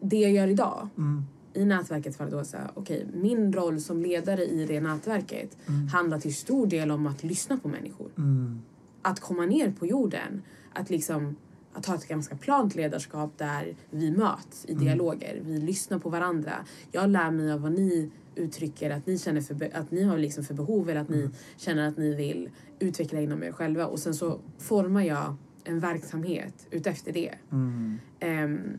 [0.00, 1.24] det jag gör idag, Mm.
[1.54, 5.56] i nätverket Fardosa, okej, min roll som ledare i det nätverket
[5.92, 8.10] handlar till stor del om att lyssna på människor.
[8.18, 8.62] Mm.
[9.02, 10.42] att komma ner på jorden.
[10.72, 11.36] Att liksom
[11.72, 15.40] att ha ett ganska plant ledarskap där vi möts i dialoger.
[15.44, 16.52] Vi lyssnar på varandra.
[16.92, 20.44] Jag lär mig av vad ni uttrycker att ni känner för, att ni har liksom
[20.44, 23.86] för behov eller att ni känner att ni vill utveckla inom er själva.
[23.86, 27.34] Och sen så formar jag en verksamhet utefter det.
[27.52, 27.98] Mm.
[28.20, 28.78] Ehm,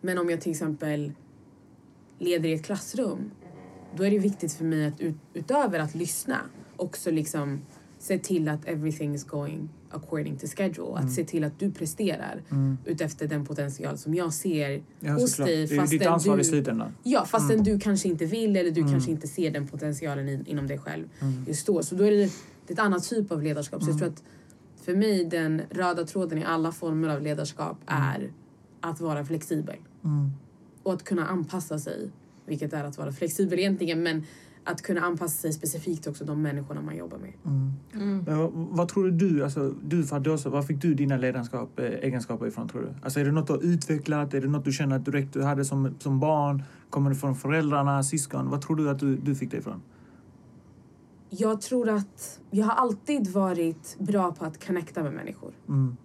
[0.00, 1.12] men om jag till exempel
[2.18, 3.30] leder i ett klassrum
[3.96, 6.40] då är det viktigt för mig att ut, utöver att lyssna
[6.76, 7.60] också liksom
[7.98, 10.92] se till att everything is going according to schedule.
[10.98, 12.78] Att se till att du presterar Mm.
[12.84, 15.48] utefter den potential som jag ser Ja, hos såklart.
[15.48, 15.66] dig.
[15.66, 16.92] Det är ditt ansvar du, i slutändan.
[17.02, 17.64] Ja, fastän Mm.
[17.64, 18.92] du kanske inte vill eller du Mm.
[18.92, 21.44] kanske inte ser den potentialen in, inom dig själv Mm.
[21.48, 21.82] just då.
[21.82, 22.28] Så då är det, det
[22.68, 23.82] är ett annat typ av ledarskap.
[23.82, 23.98] Så jag Mm.
[23.98, 24.22] tror att
[24.84, 28.30] för mig den röda tråden i alla former av ledarskap är
[28.80, 30.30] att vara flexibel Mm.
[30.82, 32.10] och att kunna anpassa sig.
[32.46, 34.24] Vilket är att vara flexibel egentligen men
[34.66, 37.32] att kunna anpassa sig specifikt också de människorna man jobbar med.
[37.44, 37.72] Mm.
[37.94, 38.24] Mm.
[38.26, 42.46] Men vad, vad tror du, alltså, du Fardosa, var fick du dina ledarskap, eh, egenskaper
[42.46, 42.88] ifrån tror du?
[43.02, 44.34] Alltså är det något du har utvecklat?
[44.34, 46.62] Är det något du känner att direkt du hade som, som barn?
[46.90, 48.50] Kommer det från föräldrarna, syskon?
[48.50, 49.82] Vad tror du att du, du fick det ifrån?
[51.30, 55.52] Jag tror att jag har alltid varit bra på att connecta med människor.
[55.68, 55.96] Mm.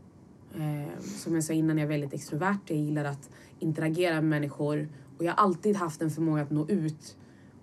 [0.56, 2.60] Eh, som jag sa innan, jag är väldigt extrovert.
[2.65, 4.89] Jag gillar att interagera med människor.
[5.17, 7.17] Och jag har alltid haft en förmåga att nå ut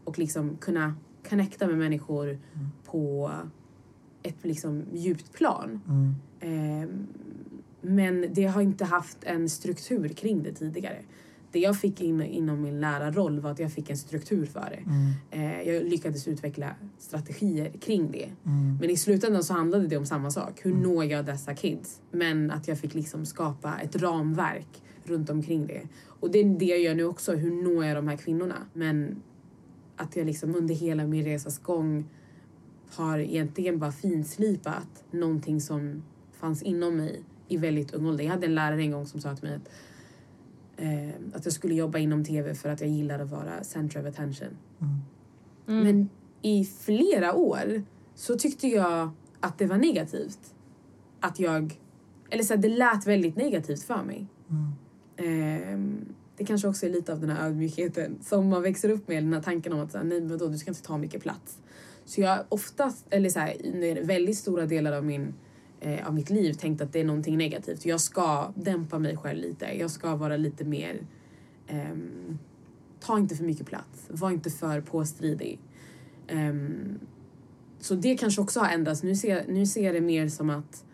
[0.09, 0.95] och liksom kunna
[1.29, 2.39] connecta med människor
[2.85, 3.31] på
[4.23, 5.81] ett liksom djupt plan.
[5.89, 6.15] Mm.
[6.41, 6.89] Eh,
[7.81, 10.99] men det har inte haft en struktur kring det tidigare.
[11.53, 14.91] Det jag fick in, inom min lärarroll var att jag fick en struktur för det.
[14.91, 15.13] Mm.
[15.31, 18.29] Eh, jag lyckades utveckla strategier kring det.
[18.47, 18.79] Mm.
[18.81, 20.61] Men i slutändan så handlade det om samma sak.
[20.63, 22.01] Hur når jag dessa kids?
[22.11, 25.83] Men att jag fick liksom skapa ett ramverk runt omkring det.
[26.21, 27.33] Och det är det jag gör nu också.
[27.33, 28.57] Hur når jag de här kvinnorna?
[28.73, 29.23] Men
[29.99, 32.09] att jag liksom under hela min resas gång
[32.91, 38.25] har egentligen bara finslipat någonting som fanns inom mig i väldigt ung ålder.
[38.25, 39.69] Jag hade en lärare en gång som sa till mig att,
[40.77, 44.07] eh, att jag skulle jobba inom tv för att jag gillar att vara center of
[44.07, 44.57] attention.
[45.69, 45.85] Mm.
[45.85, 46.09] Men
[46.43, 47.83] i flera år
[48.15, 50.55] så tyckte jag att det var negativt.
[51.21, 51.81] Att jag...
[52.31, 54.27] Eller så här, det lät väldigt negativt för mig.
[54.51, 54.73] Mm.
[55.17, 59.23] Ehm, det kanske också är lite av den här ödmjukheten som man växer upp med.
[59.23, 61.23] Den här tanken om att så här, nej men då, du ska inte ta mycket
[61.23, 61.59] plats.
[62.05, 65.35] Så jag har oftast, eller så här, under väldigt stora delar av, min,
[65.81, 67.87] eh, av mitt liv tänkt att det är någonting negativt.
[67.87, 69.67] Jag ska dämpa mig själv lite.
[69.79, 71.07] Jag ska vara lite mer...
[71.67, 72.39] ehm,
[73.01, 74.07] ta inte för mycket plats.
[74.09, 75.61] Var inte för påstridig.
[76.29, 76.99] Ehm,
[77.81, 79.03] så det kanske också har ändrats.
[79.03, 80.85] Nu ser, nu ser jag det mer som att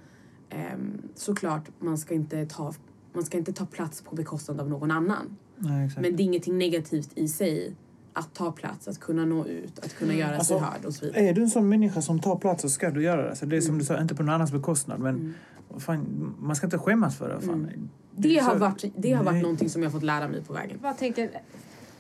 [0.75, 2.75] um, såklart man ska, inte ta,
[3.15, 5.37] man ska inte ta plats på bekostnad av någon annan.
[5.59, 6.01] Nej, exakt.
[6.03, 7.75] Men det är ingenting negativt i sig
[8.13, 11.05] att ta plats, att kunna nå ut, att kunna göra sig Alltså, hörd och så
[11.05, 11.21] vidare.
[11.29, 13.37] Är du en sån människa som tar plats så ska du göra det.
[13.37, 15.01] Så det är som du sa, inte på någon annans bekostnad.
[15.01, 15.35] Men Mm.
[15.81, 17.41] fan, man ska inte skämmas för det.
[17.41, 17.89] Fan.
[18.17, 20.53] Det har, så- varit, det har varit någonting som jag har fått lära mig på
[20.53, 20.79] vägen.
[20.83, 21.31] Jag tänker,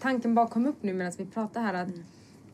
[0.00, 2.02] tanken bara kom upp nu medan vi pratar här att Mm.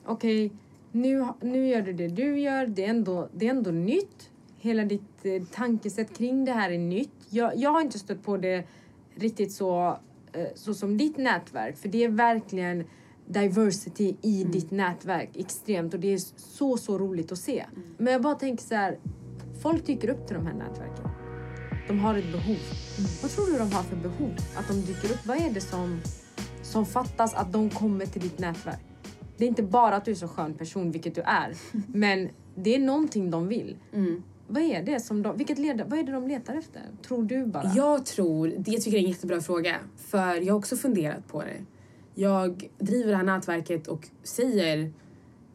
[0.07, 0.53] okej,
[0.93, 4.31] nu, nu gör du det du gör, det är ändå, det är ändå nytt.
[4.63, 7.11] Hela ditt eh, tankesätt kring det här är nytt.
[7.31, 8.65] Jag, jag har inte stött på det
[9.15, 9.99] riktigt så,
[10.33, 12.85] eh, så som ditt nätverk, för det är verkligen
[13.27, 14.53] diversity i Mm.
[14.53, 17.67] ditt nätverk extremt och det är så, så roligt att se.
[17.99, 18.99] Men jag bara tänker så här,
[19.63, 21.09] folk dyker upp till de här nätverken.
[21.89, 22.57] De har ett behov.
[23.23, 24.31] Vad tror du de har för behov?
[24.57, 25.27] Att de dyker upp?
[25.27, 26.01] Vad är det som,
[26.63, 28.81] som fattas att de kommer till ditt nätverk?
[29.37, 31.55] Det är inte bara att du är så skön person, vilket du är.
[31.87, 33.77] Men det är någonting de vill.
[33.93, 34.23] Mm.
[34.53, 36.83] Vad är det som de, vilket led, vad är det de letar efter?
[37.09, 37.73] Tror du bara?
[37.77, 39.77] Jag tror, det tycker jag är en jättebra fråga.
[39.97, 41.65] För jag har också funderat på det.
[42.15, 44.93] Jag driver det här nätverket och säger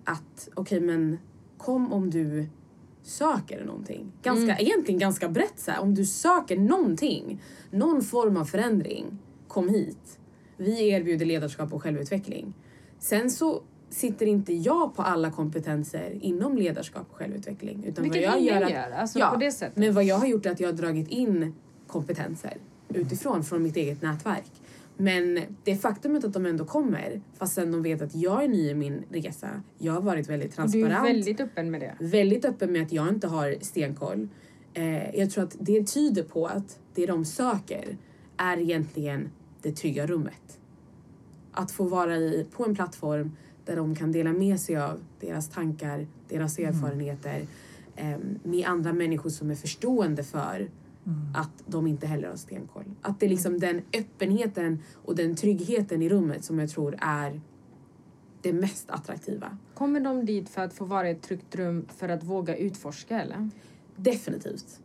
[0.04, 1.18] att okej men
[1.58, 2.48] kom om du
[3.04, 4.12] söker någonting.
[4.24, 5.82] Ganska, Egentligen ganska brett så här.
[5.82, 10.20] Om du söker någonting, någon form av förändring, kom hit.
[10.58, 12.54] Vi erbjuder ledarskap och självutveckling.
[13.00, 13.62] Sen så
[13.96, 17.84] sitter inte jag på alla kompetenser inom ledarskap och självutveckling.
[17.88, 19.76] Utan Vilket vad jag gör, att- gör, alltså ja, på det sättet.
[19.78, 21.56] Men vad jag har gjort är att jag har dragit in
[21.88, 22.58] kompetenser
[22.90, 24.52] utifrån, från mitt eget nätverk.
[24.98, 28.74] Men det faktumet att de ändå kommer, fastän de vet att jag är ny i
[28.74, 31.96] min resa, jag har varit väldigt Du transparent är väldigt öppen med det.
[32.00, 34.28] väldigt öppen med att jag inte har stenkoll.
[34.74, 37.98] Eh, jag tror att det tyder på att det de söker
[38.38, 39.30] är egentligen
[39.62, 40.60] det trygga rummet.
[41.52, 43.32] Att få vara i, på en plattform
[43.66, 47.46] där de kan dela med sig av deras tankar, deras erfarenheter
[47.96, 50.70] eh, med andra människor som är förstående för
[51.34, 52.84] att de inte heller har stenkoll.
[53.02, 57.42] Att det är liksom den öppenheten och den tryggheten i rummet som jag tror är
[58.42, 59.58] det mest attraktiva.
[59.74, 63.22] Kommer de dit för att få vara i ett tryggt rum för att våga utforska
[63.22, 63.50] eller?
[63.96, 64.80] Definitivt.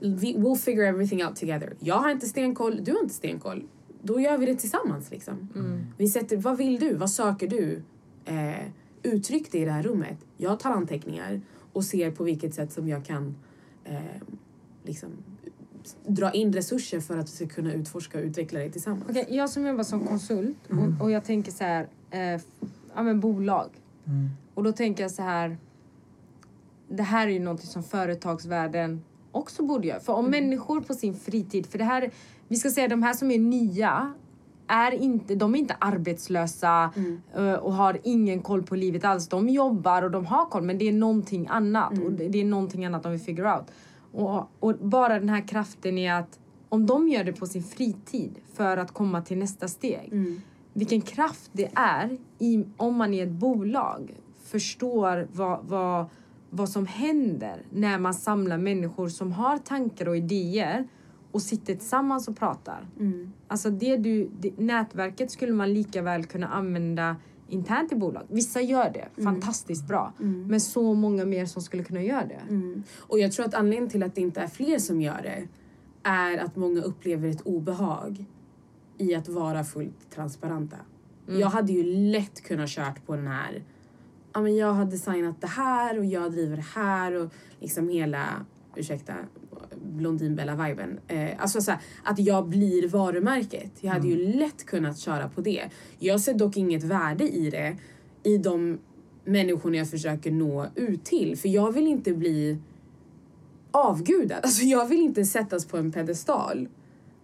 [0.00, 1.76] Vi, we'll figure everything out together.
[1.80, 3.64] Jag har inte stenkoll, du har inte stenkoll.
[4.02, 5.10] Då gör vi det tillsammans.
[5.10, 5.48] Liksom.
[5.96, 6.94] Vi sätter, vad vill du?
[6.94, 7.82] Vad söker du?
[8.28, 8.66] Eh,
[9.02, 10.18] uttryck det i det här rummet.
[10.36, 11.40] Jag tar anteckningar
[11.72, 13.36] och ser på vilket sätt som jag kan
[13.84, 14.00] eh,
[14.84, 15.10] liksom,
[16.06, 19.04] dra in resurser för att vi ska kunna utforska och utveckla det tillsammans.
[19.08, 22.40] Okej, jag som jobbar som konsult och, och jag tänker så här, eh,
[22.94, 23.70] ja men bolag.
[24.06, 24.28] Mm.
[24.54, 25.58] Och då tänker jag så här,
[26.88, 30.00] det här är ju någonting som företagsvärlden också borde göra.
[30.00, 32.10] För om människor på sin fritid, för det här,
[32.48, 34.12] vi ska säga de här som är nya,
[34.68, 36.92] är inte, de är inte arbetslösa
[37.36, 39.28] eh, och har ingen koll på livet alls.
[39.28, 42.84] De jobbar och de har koll men det är någonting annat och det, är någonting
[42.84, 43.66] annat de vill figure out.
[44.12, 48.38] Och, och bara den här kraften i att om de gör det på sin fritid
[48.54, 50.12] för att komma till nästa steg.
[50.72, 56.06] Vilken kraft det är i, om man i ett bolag förstår vad, vad,
[56.50, 60.88] vad som händer när man samlar människor som har tankar och idéer
[61.32, 62.86] och sitter tillsammans och pratar.
[63.48, 67.16] Alltså det du, det, nätverket skulle man lika väl kunna använda
[67.48, 68.22] internt i bolag.
[68.28, 70.12] Vissa gör det fantastiskt bra.
[70.48, 72.42] Men så många mer som skulle kunna göra det.
[72.48, 72.82] Mm.
[72.98, 75.48] Och jag tror att anledningen till att det inte är fler som gör det
[76.02, 78.24] är att många upplever ett obehag
[78.98, 80.76] i att vara fullt transparenta.
[81.26, 83.62] Jag hade ju lätt kunnat kört på den här
[84.38, 88.46] ja men jag har designat det här och jag driver det här och liksom hela,
[88.76, 89.14] ursäkta,
[89.88, 91.00] Blondinbella-viben.
[91.08, 93.72] Eh, alltså så här, att jag blir varumärket.
[93.80, 95.64] Jag hade ju lätt kunnat köra på det.
[95.98, 97.76] Jag ser dock inget värde i det
[98.22, 98.78] i de
[99.24, 101.38] människorna jag försöker nå ut till.
[101.38, 102.58] För jag vill inte bli
[103.70, 104.38] avgudad.
[104.42, 106.68] Alltså jag vill inte sättas på en pedestal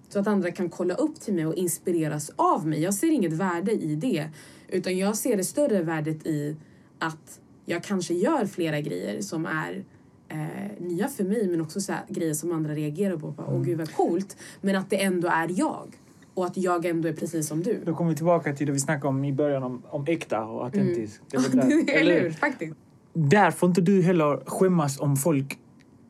[0.08, 2.82] så att andra kan kolla upp till mig och inspireras av mig.
[2.82, 4.28] Jag ser inget värde i det.
[4.68, 6.56] Utan jag ser det större värdet i
[6.98, 9.84] att jag kanske gör flera grejer som är
[10.34, 13.30] eh, nya för mig men också så här, grejer som andra reagerar på.
[13.30, 14.36] Bara, Åh gud vad coolt.
[14.60, 15.86] Men att det ändå är jag.
[16.34, 17.80] Och att jag ändå är precis som du.
[17.84, 20.64] Då kommer vi tillbaka till det vi snackade om i början om, om äkta och
[20.64, 21.20] autentisk.
[21.30, 21.94] Det är väl där.
[22.00, 22.30] Eller hur?
[22.30, 22.74] Faktiskt.
[23.12, 25.58] Där får inte du heller skämmas om folk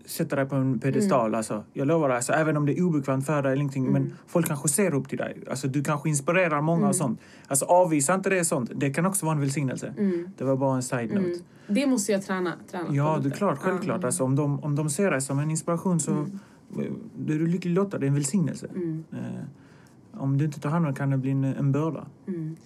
[0.06, 1.26] sätter dig på en pedestal.
[1.26, 1.38] Mm.
[1.38, 4.14] Alltså, jag lovar dig, alltså, även om det är obekvämt för dig eller ingenting, men
[4.26, 5.42] folk kanske ser upp till dig.
[5.50, 6.88] Alltså, du kanske inspirerar många Mm.
[6.88, 7.20] och sånt.
[7.48, 8.70] Alltså, avvisa inte det sånt.
[8.74, 9.94] Det kan också vara en välsignelse.
[10.38, 11.26] Det var bara en side-note.
[11.28, 11.38] Mm.
[11.68, 14.04] Det måste jag träna, träna Ja, det är klart, självklart.
[14.04, 16.40] Alltså, om, de, om de ser dig som en inspiration så Mm.
[16.78, 17.98] är du lycklig lottad.
[17.98, 18.66] Det är en välsignelse.
[19.12, 19.18] Eh,
[20.20, 22.06] om du inte tar hand om det kan det bli en, en börda.
[22.28, 22.56] Mm.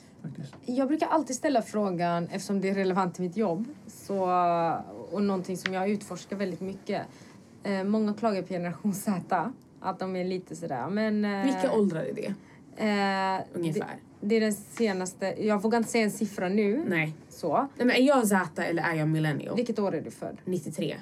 [0.66, 4.22] Jag brukar alltid ställa frågan, eftersom det är relevant till mitt jobb så,
[5.11, 7.03] och någonting som jag utforskar väldigt mycket.
[7.62, 10.88] Eh, många klagar på generation Z, att de är lite sådär.
[10.90, 12.26] Men, eh, Vilka åldrar är det?
[12.76, 13.80] eh, Ungefär.
[14.20, 16.84] Det, det är den senaste, jag vågar inte säga en siffra nu.
[16.88, 17.14] Nej.
[17.28, 17.56] Så.
[17.76, 19.56] Nej men är jag Z eller är jag millennial?
[19.56, 20.36] Vilket år är du född?
[20.44, 20.96] 93.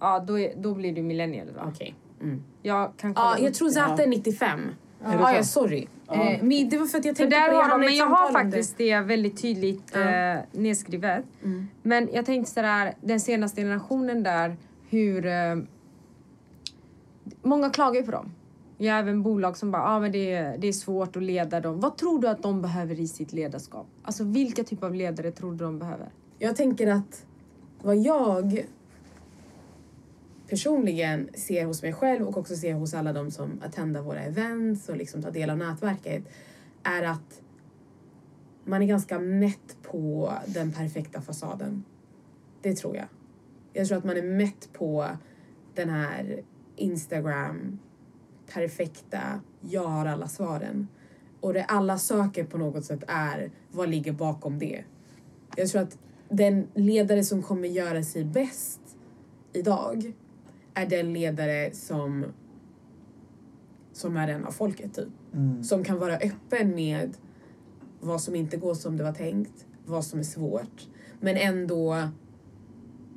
[0.00, 1.60] Ja, då, är, då blir du millennial då.
[1.68, 1.94] Okej.
[2.22, 2.42] Mm.
[2.62, 3.74] Jag kan kolla Ja, jag tror det.
[3.74, 4.60] Z är 95.
[5.04, 5.34] Är det Ja, så?
[5.36, 5.86] ja, sorry.
[6.12, 9.00] Eh, men det var för att jag tänkte på i men jag har faktiskt det
[9.00, 10.00] väldigt tydligt Ja.
[10.00, 11.24] eh, nedskrivet.
[11.44, 11.68] Mm.
[11.82, 14.56] Men jag tänkte sådär, den senaste generationen där,
[14.88, 15.26] hur...
[15.26, 15.56] Eh,
[17.42, 18.32] många klagar ju på dem.
[18.78, 21.60] Jag har även bolag som bara, ah, men det, är, det är svårt att leda
[21.60, 21.80] dem.
[21.80, 23.86] Vad tror du att de behöver i sitt ledarskap?
[24.02, 26.08] Alltså vilka typer av ledare tror du de behöver?
[26.38, 27.26] Jag tänker att
[27.82, 28.66] vad jag
[30.48, 34.88] personligen ser hos mig själv och också ser hos alla de som attendar våra events
[34.88, 36.24] och liksom tar del av nätverket
[36.82, 37.42] är att
[38.64, 41.84] man är ganska mätt på den perfekta fasaden.
[42.60, 43.06] Det tror jag.
[43.72, 45.08] Jag tror att man är mätt på
[45.74, 46.42] den här
[46.82, 47.78] Instagram
[48.52, 50.88] perfekta, jag har alla svaren.
[51.40, 54.84] Och det alla söker på något sätt är vad ligger bakom det.
[55.56, 58.80] Jag tror att den ledare som kommer göra sig bäst
[59.52, 60.12] idag
[60.74, 62.24] är den ledare som
[63.92, 65.08] som är en av folket typ.
[65.34, 65.64] Mm.
[65.64, 67.16] Som kan vara öppen med
[68.00, 70.88] vad som inte går som det var tänkt, vad som är svårt.
[71.20, 72.08] Men ändå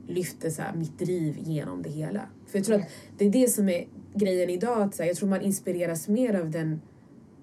[0.08, 2.22] lyfter så här, mitt driv genom det hela.
[2.48, 4.82] För jag tror att det är det som är grejen idag.
[4.82, 6.82] Att, så här, jag tror man inspireras mer av den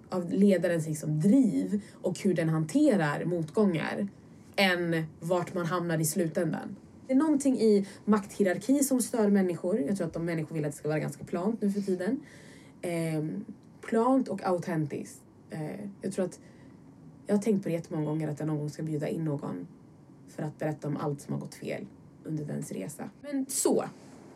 [0.09, 4.09] av ledarens liksom, driv och hur den hanterar motgångar
[4.57, 6.77] än vart man hamnar i slutändan.
[7.07, 9.81] Det är någonting i makthierarki som stör människor.
[9.81, 12.21] Jag tror att de människor vill att det ska vara ganska plant nu för tiden.
[12.83, 13.25] Eh,
[13.81, 15.23] plant och autentiskt.
[15.51, 16.41] Eh, jag tror att
[17.27, 19.67] jag har tänkt på det jättemånga gånger att jag någon gång ska bjuda in någon
[20.29, 21.87] för att berätta om allt som har gått fel
[22.25, 23.05] under dens resa.
[23.23, 23.85] Men så,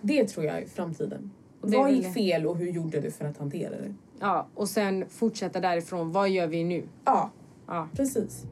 [0.01, 1.31] det tror jag är framtiden.
[1.63, 3.95] Det är Vad gick fel och hur gjorde du för att hantera det?
[4.21, 6.13] Ja, och sen fortsätta därifrån.
[6.13, 6.83] Vad gör vi nu?
[7.05, 7.31] Ja,
[7.67, 7.89] Ja.
[7.93, 8.45] precis.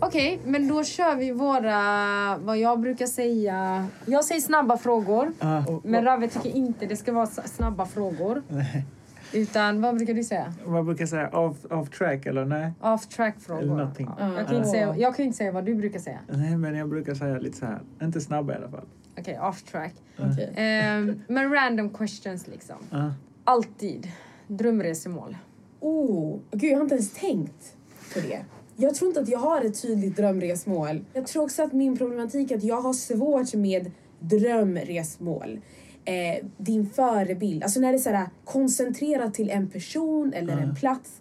[0.00, 3.86] Okej, men då kör vi våra, vad jag brukar säga.
[4.06, 5.32] Jag säger snabba frågor.
[5.38, 8.42] Ah, och, Men Rave tycker inte det ska vara snabba frågor.
[8.48, 8.84] nej.
[9.32, 10.54] Utan vad brukar du säga?
[10.64, 11.28] Vad brukar jag säga?
[11.28, 12.72] Off, off track eller nej?
[12.80, 13.62] Off track frågor.
[13.62, 14.10] Eller någonting.
[14.18, 16.18] Jag, kan inte säga, jag kan inte säga vad du brukar säga.
[16.28, 17.80] Nej, men jag brukar säga lite så här.
[18.02, 18.84] Inte snabba i alla fall.
[19.18, 19.94] Okej, off track.
[20.18, 20.52] Okej.
[20.56, 22.76] Ehm, men random questions liksom.
[22.90, 23.10] Ah.
[23.44, 24.08] Alltid.
[24.46, 25.36] Drömresemål.
[25.80, 27.76] Oh, gud jag har inte ens tänkt
[28.14, 28.44] på det.
[28.76, 31.04] Jag tror inte att jag har ett tydligt drömresmål.
[31.12, 35.60] Jag tror också att min problematik är att jag har svårt med drömresmål.
[36.08, 40.74] Eh, din förebild, alltså när det är så här, koncentrerat till en person eller en
[40.74, 41.20] plats.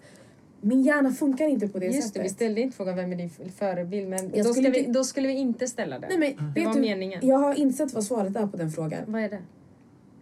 [0.62, 2.26] Min hjärna funkar inte på det Just det, sättet.
[2.26, 5.04] vi ställde inte frågan vem är din förebild men Jag då, skulle vi, inte- då
[5.04, 6.20] skulle vi inte ställa den.
[6.20, 7.20] Nej, men, det vet var du, meningen.
[7.28, 9.00] Jag har insett vad svaret är på den frågan.
[9.08, 9.42] Vad är det?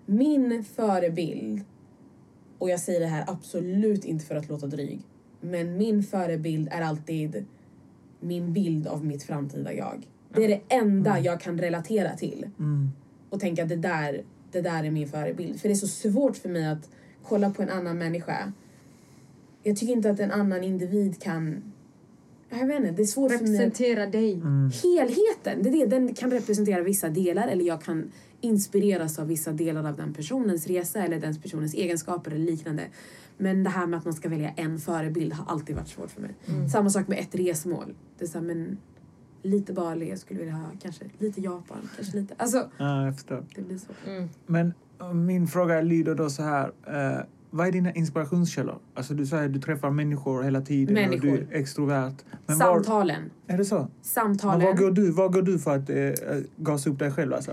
[0.05, 1.61] Min förebild,
[2.57, 4.99] och jag säger det här absolut inte för att låta dryg,
[5.41, 7.45] men min förebild är alltid
[8.19, 10.07] min bild av mitt framtida jag.
[10.35, 12.89] Det är det enda jag kan relatera till Mm.
[13.29, 14.23] och tänka att det där,
[14.55, 15.61] det där är min förebild.
[15.61, 16.89] För det är så svårt för mig att
[17.23, 18.51] kolla på en annan människa.
[19.63, 21.73] Jag tycker inte att en annan individ kan...
[22.49, 24.33] Jag vet inte, det är svårt för mig att Representera dig.
[24.33, 24.71] Mm.
[24.83, 25.63] helheten.
[25.63, 25.85] Det är det.
[25.85, 30.67] Den kan representera vissa delar eller jag kan inspireras av vissa delar av den personens
[30.67, 32.83] resa eller den personens egenskaper eller liknande.
[33.37, 36.21] Men det här med att man ska välja en förebild har alltid varit svårt för
[36.21, 36.31] mig.
[36.71, 37.95] Samma sak med ett resmål.
[38.17, 38.77] Det är så här, men
[39.45, 42.33] lite Bali, jag skulle vilja ha kanske lite Japan, kanske lite...
[42.37, 43.43] Alltså, Ja, jag förstår.
[43.55, 44.09] det blir så.
[44.09, 44.29] Mm.
[44.45, 46.71] Men eh, min fråga lyder då så här.
[46.87, 48.79] Eh, vad är dina inspirationskällor?
[48.93, 51.27] Alltså du säger att du träffar människor hela tiden och Människor.
[51.27, 52.13] du är extrovert.
[52.45, 53.29] Men var, Samtalen.
[53.47, 53.77] är det så?
[53.79, 54.61] Men Samtalen.
[54.61, 57.51] var går du, var går du för att eh, gasa upp dig själv alltså?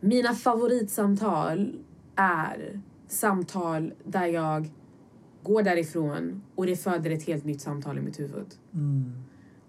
[0.00, 1.72] Mina favoritsamtal
[2.16, 4.70] är samtal där jag
[5.42, 8.46] går därifrån och det föder ett helt nytt samtal i mitt huvud.
[8.74, 9.12] Mm.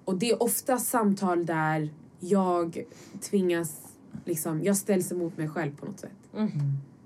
[0.07, 1.89] Och det är ofta samtal där
[2.19, 2.83] jag
[3.21, 3.81] tvingas,
[4.25, 6.11] liksom, jag ställs emot mig själv på något sätt.
[6.35, 6.49] Mm.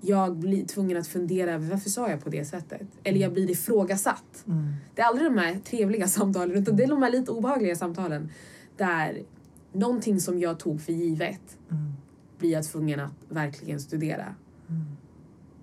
[0.00, 2.86] Jag blir tvungen att fundera över varför sa jag på det sättet?
[3.04, 4.44] Eller jag blir ifrågasatt.
[4.46, 4.72] Mm.
[4.94, 8.30] Det är aldrig de här trevliga samtalen utan det är de här lite obehagliga samtalen
[8.76, 9.22] där
[9.72, 11.92] någonting som jag tog för givet Mm.
[12.38, 14.34] blir jag tvungen att verkligen studera.
[14.68, 14.82] Mm.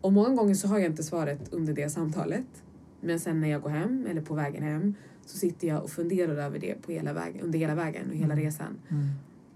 [0.02, 2.64] Och många gånger så har jag inte svaret under det samtalet.
[3.02, 4.96] Men sen när jag går hem eller på vägen hem
[5.30, 8.36] så sitter jag och funderar över det på hela vägen, under hela vägen och hela
[8.36, 8.78] resan.
[8.90, 9.08] Mm.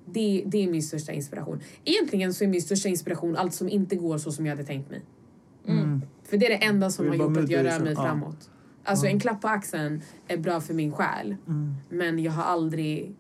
[0.06, 1.60] Det, det är min största inspiration.
[1.84, 4.90] Egentligen så är min största inspiration allt som inte går så som jag hade tänkt
[4.90, 5.02] mig.
[5.68, 6.02] Mm.
[6.24, 8.04] För det är det enda som har gjort att jag rör mig ja.
[8.04, 8.50] framåt.
[8.84, 9.12] Alltså Ja.
[9.12, 11.36] en klapp på axeln är bra för min själ.
[11.48, 11.76] Mm.
[11.90, 13.16] Men jag har aldrig...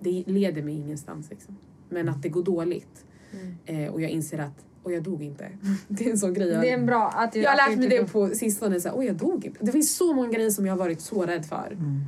[0.00, 1.56] Det leder mig ingenstans liksom.
[1.88, 3.04] Men att det går dåligt.
[3.32, 3.56] Mm.
[3.64, 5.48] Eh, och jag inser att, och jag dog inte.
[5.88, 6.48] det är en sån grej.
[6.48, 8.80] jag- Det är en bra att jag har lärt mig det på sistone.
[8.80, 9.64] Så här, Oj, jag dog inte.
[9.64, 11.68] Det finns så många grejer som jag har varit så rädd för.
[11.72, 12.00] Mm.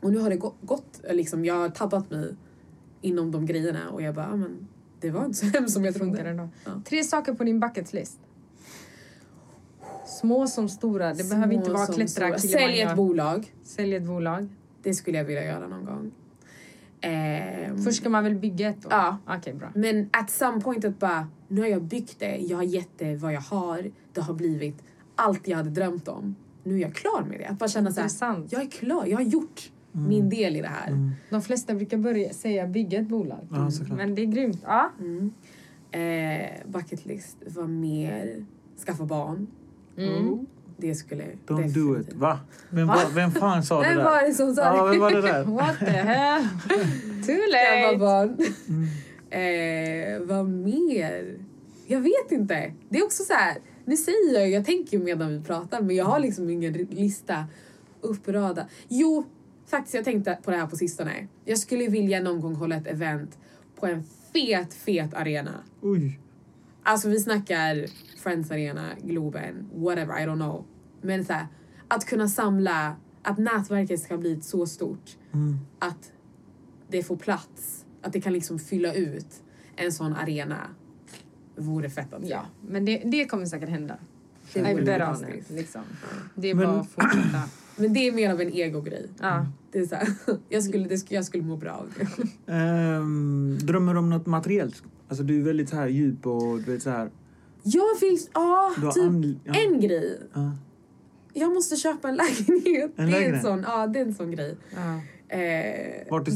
[0.00, 1.00] Och nu har det gå- gått.
[1.10, 2.34] Liksom, jag har tabbat mig
[3.00, 3.90] inom de grejerna.
[3.90, 4.68] Och jag bara, ah, men
[5.00, 6.48] det var inte så hemskt som jag trodde.
[6.64, 6.82] Ja.
[6.84, 8.18] Tre saker på din bucket list.
[10.20, 11.14] Små som stora.
[11.14, 12.38] Det behöver inte Små vara klättra.
[12.38, 13.52] Sälj ett bolag.
[13.64, 14.48] Sälj ett bolag.
[14.82, 16.10] Det skulle jag vilja göra någon gång.
[17.00, 18.88] Ehm, Först ska man väl bygga ett då?
[18.90, 19.18] Ja.
[19.26, 19.72] Okej, bra.
[19.74, 23.16] Men at some point att bara, nu har jag byggt det, jag har gett det
[23.16, 24.82] vad jag har, det har blivit
[25.14, 26.36] allt jag hade drömt om.
[26.64, 27.46] Nu är jag klar med det.
[27.46, 28.52] Att bara känna så här, Intressant.
[28.52, 30.88] jag är klar, jag har gjort min del i det här.
[30.88, 31.10] Mm.
[31.30, 33.48] De flesta brukar börja säga bygga ett bolag.
[33.50, 33.96] Ja, såklart.
[33.96, 34.60] Men det är grymt.
[34.64, 34.90] Ja.
[35.00, 35.32] Mm.
[35.90, 38.44] Eh, bucket list, vad mer?
[38.86, 39.46] Skaffa barn.
[39.98, 40.46] Mm.
[40.78, 42.06] Det skulle Don't do it.
[42.06, 42.40] definitivt- Va?
[42.70, 44.04] Vem, var, vem fan sa det Vem där?
[44.04, 44.90] var det som sa Ja, det?
[44.90, 45.44] vem var det där?
[45.58, 46.42] What the hell?
[47.26, 47.96] Too late!
[47.98, 48.36] barn.
[48.68, 48.88] Mm.
[49.30, 51.38] Eh, vad mer?
[51.86, 52.72] Jag vet inte.
[52.88, 53.56] Det är också så här.
[53.84, 57.44] Nu säger jag, jag tänker medan vi pratar men jag har liksom ingen lista
[58.00, 58.66] upprada.
[58.88, 59.24] Jo,
[59.66, 61.26] faktiskt jag tänkte på det här på sistone.
[61.44, 63.38] Jag skulle vilja någon gång hålla ett event
[63.80, 65.54] på en fet, fet arena.
[65.82, 66.20] Oj.
[66.88, 67.86] Alltså vi snackar
[68.22, 70.64] Friends Arena, Globen, whatever, I don't know.
[71.02, 71.46] Men så här,
[71.88, 75.16] att kunna samla, att nätverket ska bli så stort.
[75.32, 75.56] Mm.
[75.78, 76.12] Att
[76.88, 79.42] det får plats, att det kan liksom fylla ut
[79.76, 80.56] en sån arena.
[81.56, 82.28] Vore fett att se.
[82.28, 83.96] Ja, men det, det kommer säkert hända.
[84.52, 85.50] Det vore fantastiskt.
[85.50, 85.82] liksom.
[86.34, 87.42] Det är Men- bara att fortsätta.
[87.78, 89.06] Men det är mer av en egogrej.
[89.20, 89.46] Ja.
[89.72, 90.08] Det är så här,
[90.48, 92.08] jag, skulle, det, skulle- jag skulle må bra av det.
[92.52, 94.82] Ehm, drömmer du om något materiellt?
[95.08, 97.10] Alltså du är väldigt så här djup och du vet så här.
[97.62, 99.52] Jag vill, ja, har typ and- ja.
[99.54, 100.20] en grej.
[100.34, 100.52] Ja.
[101.32, 102.92] Jag måste köpa en lägenhet.
[102.96, 104.56] En det är en sån, ja, det är en sån grej.
[104.74, 104.94] Ja.
[105.28, 105.38] Eh,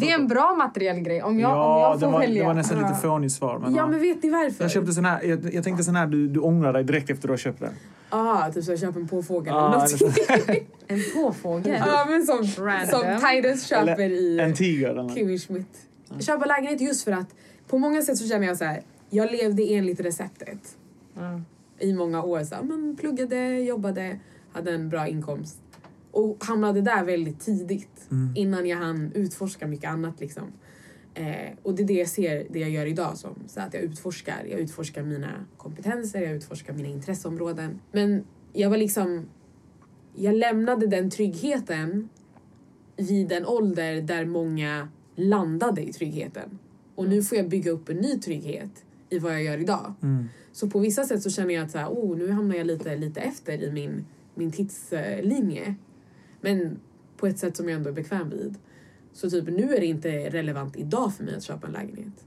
[0.01, 2.43] Det är en bra materiell grej om jag, ja, om jag får det, var, välja.
[2.43, 2.97] det var nästan lite Ja.
[2.97, 3.59] fånigt svar.
[3.59, 3.87] Men, ja, ja.
[3.87, 4.65] men vet ni varför?
[4.65, 7.29] Jag köpte sån här, jag, jag tänkte sån här, du, du ångrar dig direkt efter
[7.29, 7.73] du har köpt den.
[8.11, 10.07] Ja, typ så jag köper en påfågel Ja, eller så-
[10.87, 11.77] En påfågel.
[11.87, 12.89] Ja, men som, Random.
[12.89, 15.09] som Titus köper Eller i En tiger eller.
[15.15, 15.79] Kimmy Schmidt.
[16.21, 17.29] Köpa lägenhet just för att
[17.71, 18.83] på många sätt så känner jag så här.
[19.11, 20.77] jag levde enligt receptet
[21.15, 21.41] Ja.
[21.79, 22.45] i många år.
[22.45, 24.21] Så här, men pluggade, jobbade,
[24.53, 25.63] hade en bra inkomst.
[26.11, 28.33] Och hamnade där väldigt tidigt Mm.
[28.37, 30.21] innan jag hann utforska mycket annat.
[30.21, 30.43] Liksom.
[31.15, 33.35] Eh, och det är det jag ser det jag gör idag som.
[33.47, 34.45] Så att jag utforskar.
[34.51, 37.81] Jag utforskar mina kompetenser, jag utforskar mina intresseområden.
[37.93, 39.27] Men jag var liksom...
[40.15, 42.09] Jag lämnade den tryggheten
[42.97, 46.59] vid en ålder där många landade i tryggheten.
[47.01, 49.95] Och nu får jag bygga upp en ny trygghet i vad jag gör idag.
[50.03, 50.29] Mm.
[50.53, 52.97] Så på vissa sätt så känner jag att så här, oh, nu hamnar jag lite,
[52.97, 55.75] lite efter i min, min tidslinje.
[56.41, 56.79] Men
[57.17, 58.55] på ett sätt som jag ändå är bekväm vid.
[59.13, 62.25] Så typ nu är det inte relevant idag för mig att köpa en lägenhet.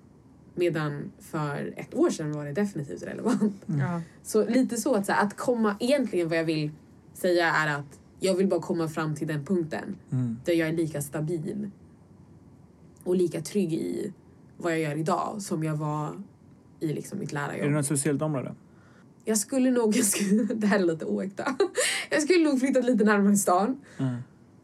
[0.55, 3.63] Medan för ett år sedan var det definitivt relevant.
[3.65, 4.01] Ja.
[4.23, 6.71] Så lite så att, så här, att komma, egentligen vad jag vill
[7.13, 10.37] säga är att jag vill bara komma fram till den punkten Mm.
[10.45, 11.69] där jag är lika stabil
[13.03, 14.13] och lika trygg i
[14.57, 16.09] vad jag gör idag som jag var
[16.79, 17.71] i liksom mitt Är det lärarjobb.
[17.71, 18.55] något speciellt område?
[19.25, 21.55] Jag skulle nog, jag skulle, det här är lite oäkta,
[22.09, 24.15] jag skulle nog flyttat lite närmare stan, Mm.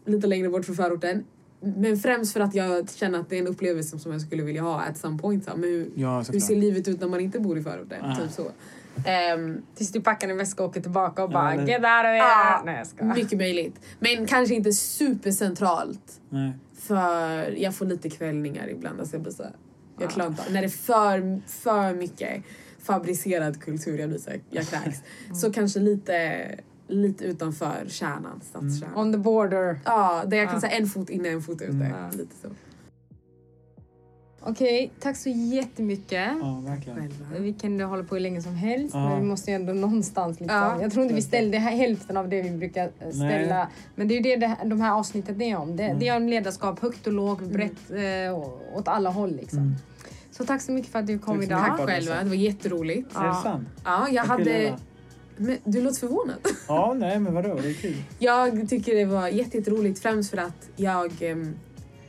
[0.06, 1.24] lite längre bort från förorten.
[1.62, 4.62] Men främst för att jag känner att det är en upplevelse som jag skulle vilja
[4.62, 5.46] ha at some point.
[5.46, 8.06] Så, men hur, Ja, hur ser livet ut när man inte bor i förorten?
[8.06, 8.16] Ah.
[8.16, 8.52] Typ så.
[9.06, 11.84] Ehm, Tills du packar en väska och åker tillbaka och Ja, bara eller- get out
[11.84, 12.18] of here.
[12.18, 12.62] Ja.
[12.66, 13.06] Nej jag ska.
[13.06, 13.80] mycket möjligt.
[14.00, 16.22] Men kanske inte supercentralt.
[16.30, 16.52] Nej.
[16.74, 19.00] För jag får lite kvällningar ibland.
[19.00, 19.52] Alltså jag blir så här,
[20.00, 20.14] jag Ah.
[20.14, 22.44] klarar inte När det är för, för mycket
[22.84, 25.02] fabricerad kultur, jag blir så jag kräks.
[25.26, 25.36] Mm.
[25.36, 26.46] Så kanske lite,
[26.88, 28.98] lite utanför kärnan, stadskärnan.
[28.98, 29.80] On the border.
[29.86, 30.62] Ja, där jag kan Ja.
[30.62, 31.74] säga en fot inne, en fot ute.
[31.74, 32.12] Mm.
[32.12, 32.48] Lite så.
[34.50, 36.30] Okej, tack så jättemycket.
[36.42, 37.00] Ja, verkligen.
[37.00, 37.40] Själva.
[37.40, 39.10] Vi kan hålla på hur länge som helst Ja.
[39.10, 40.58] men vi måste ju ändå någonstans liksom.
[40.58, 40.82] Ja.
[40.82, 43.56] Jag tror inte vi ställde hälften av det vi brukar eh, ställa.
[43.58, 43.66] Nej.
[43.96, 45.76] Men det är ju det, det de här avsnitten är om.
[45.76, 46.00] Det, Mm.
[46.00, 49.60] det är om ledarskap högt och lågt, brett eh, och- åt alla håll liksom.
[49.60, 49.74] Mm.
[50.32, 51.66] Så tack så mycket för att du kom Tack så idag.
[51.78, 53.16] Tack själva, det var jätteroligt.
[53.16, 53.68] Är det sant?
[53.86, 54.78] Ja, jag att hade...
[55.38, 56.36] Men, du låter förvånad.
[56.68, 57.96] Ja, nej men vadå, det är kul.
[58.20, 61.56] Jag tycker det var jätte- jätteroligt främst för att jag em,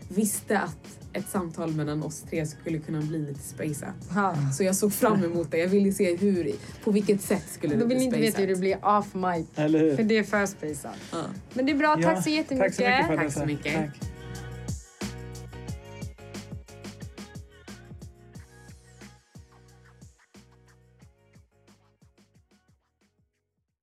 [0.09, 3.95] visste att ett samtal mellan oss tre skulle kunna bli lite spaceat.
[4.15, 4.35] Ja.
[4.53, 5.59] Så jag såg fram emot det.
[5.59, 6.53] Jag ville se hur,
[6.85, 9.15] på vilket sätt skulle det Då vill bli ni inte veta hur det blir off
[9.15, 9.47] mic.
[9.57, 9.97] Eller hur?
[9.97, 10.97] För det är för spaceat.
[11.13, 11.23] Ja.
[11.55, 12.77] Men det är bra, Ja, tack så jättemycket.
[12.77, 13.75] Tack så mycket för Tack så mycket.
[13.75, 14.10] Tack.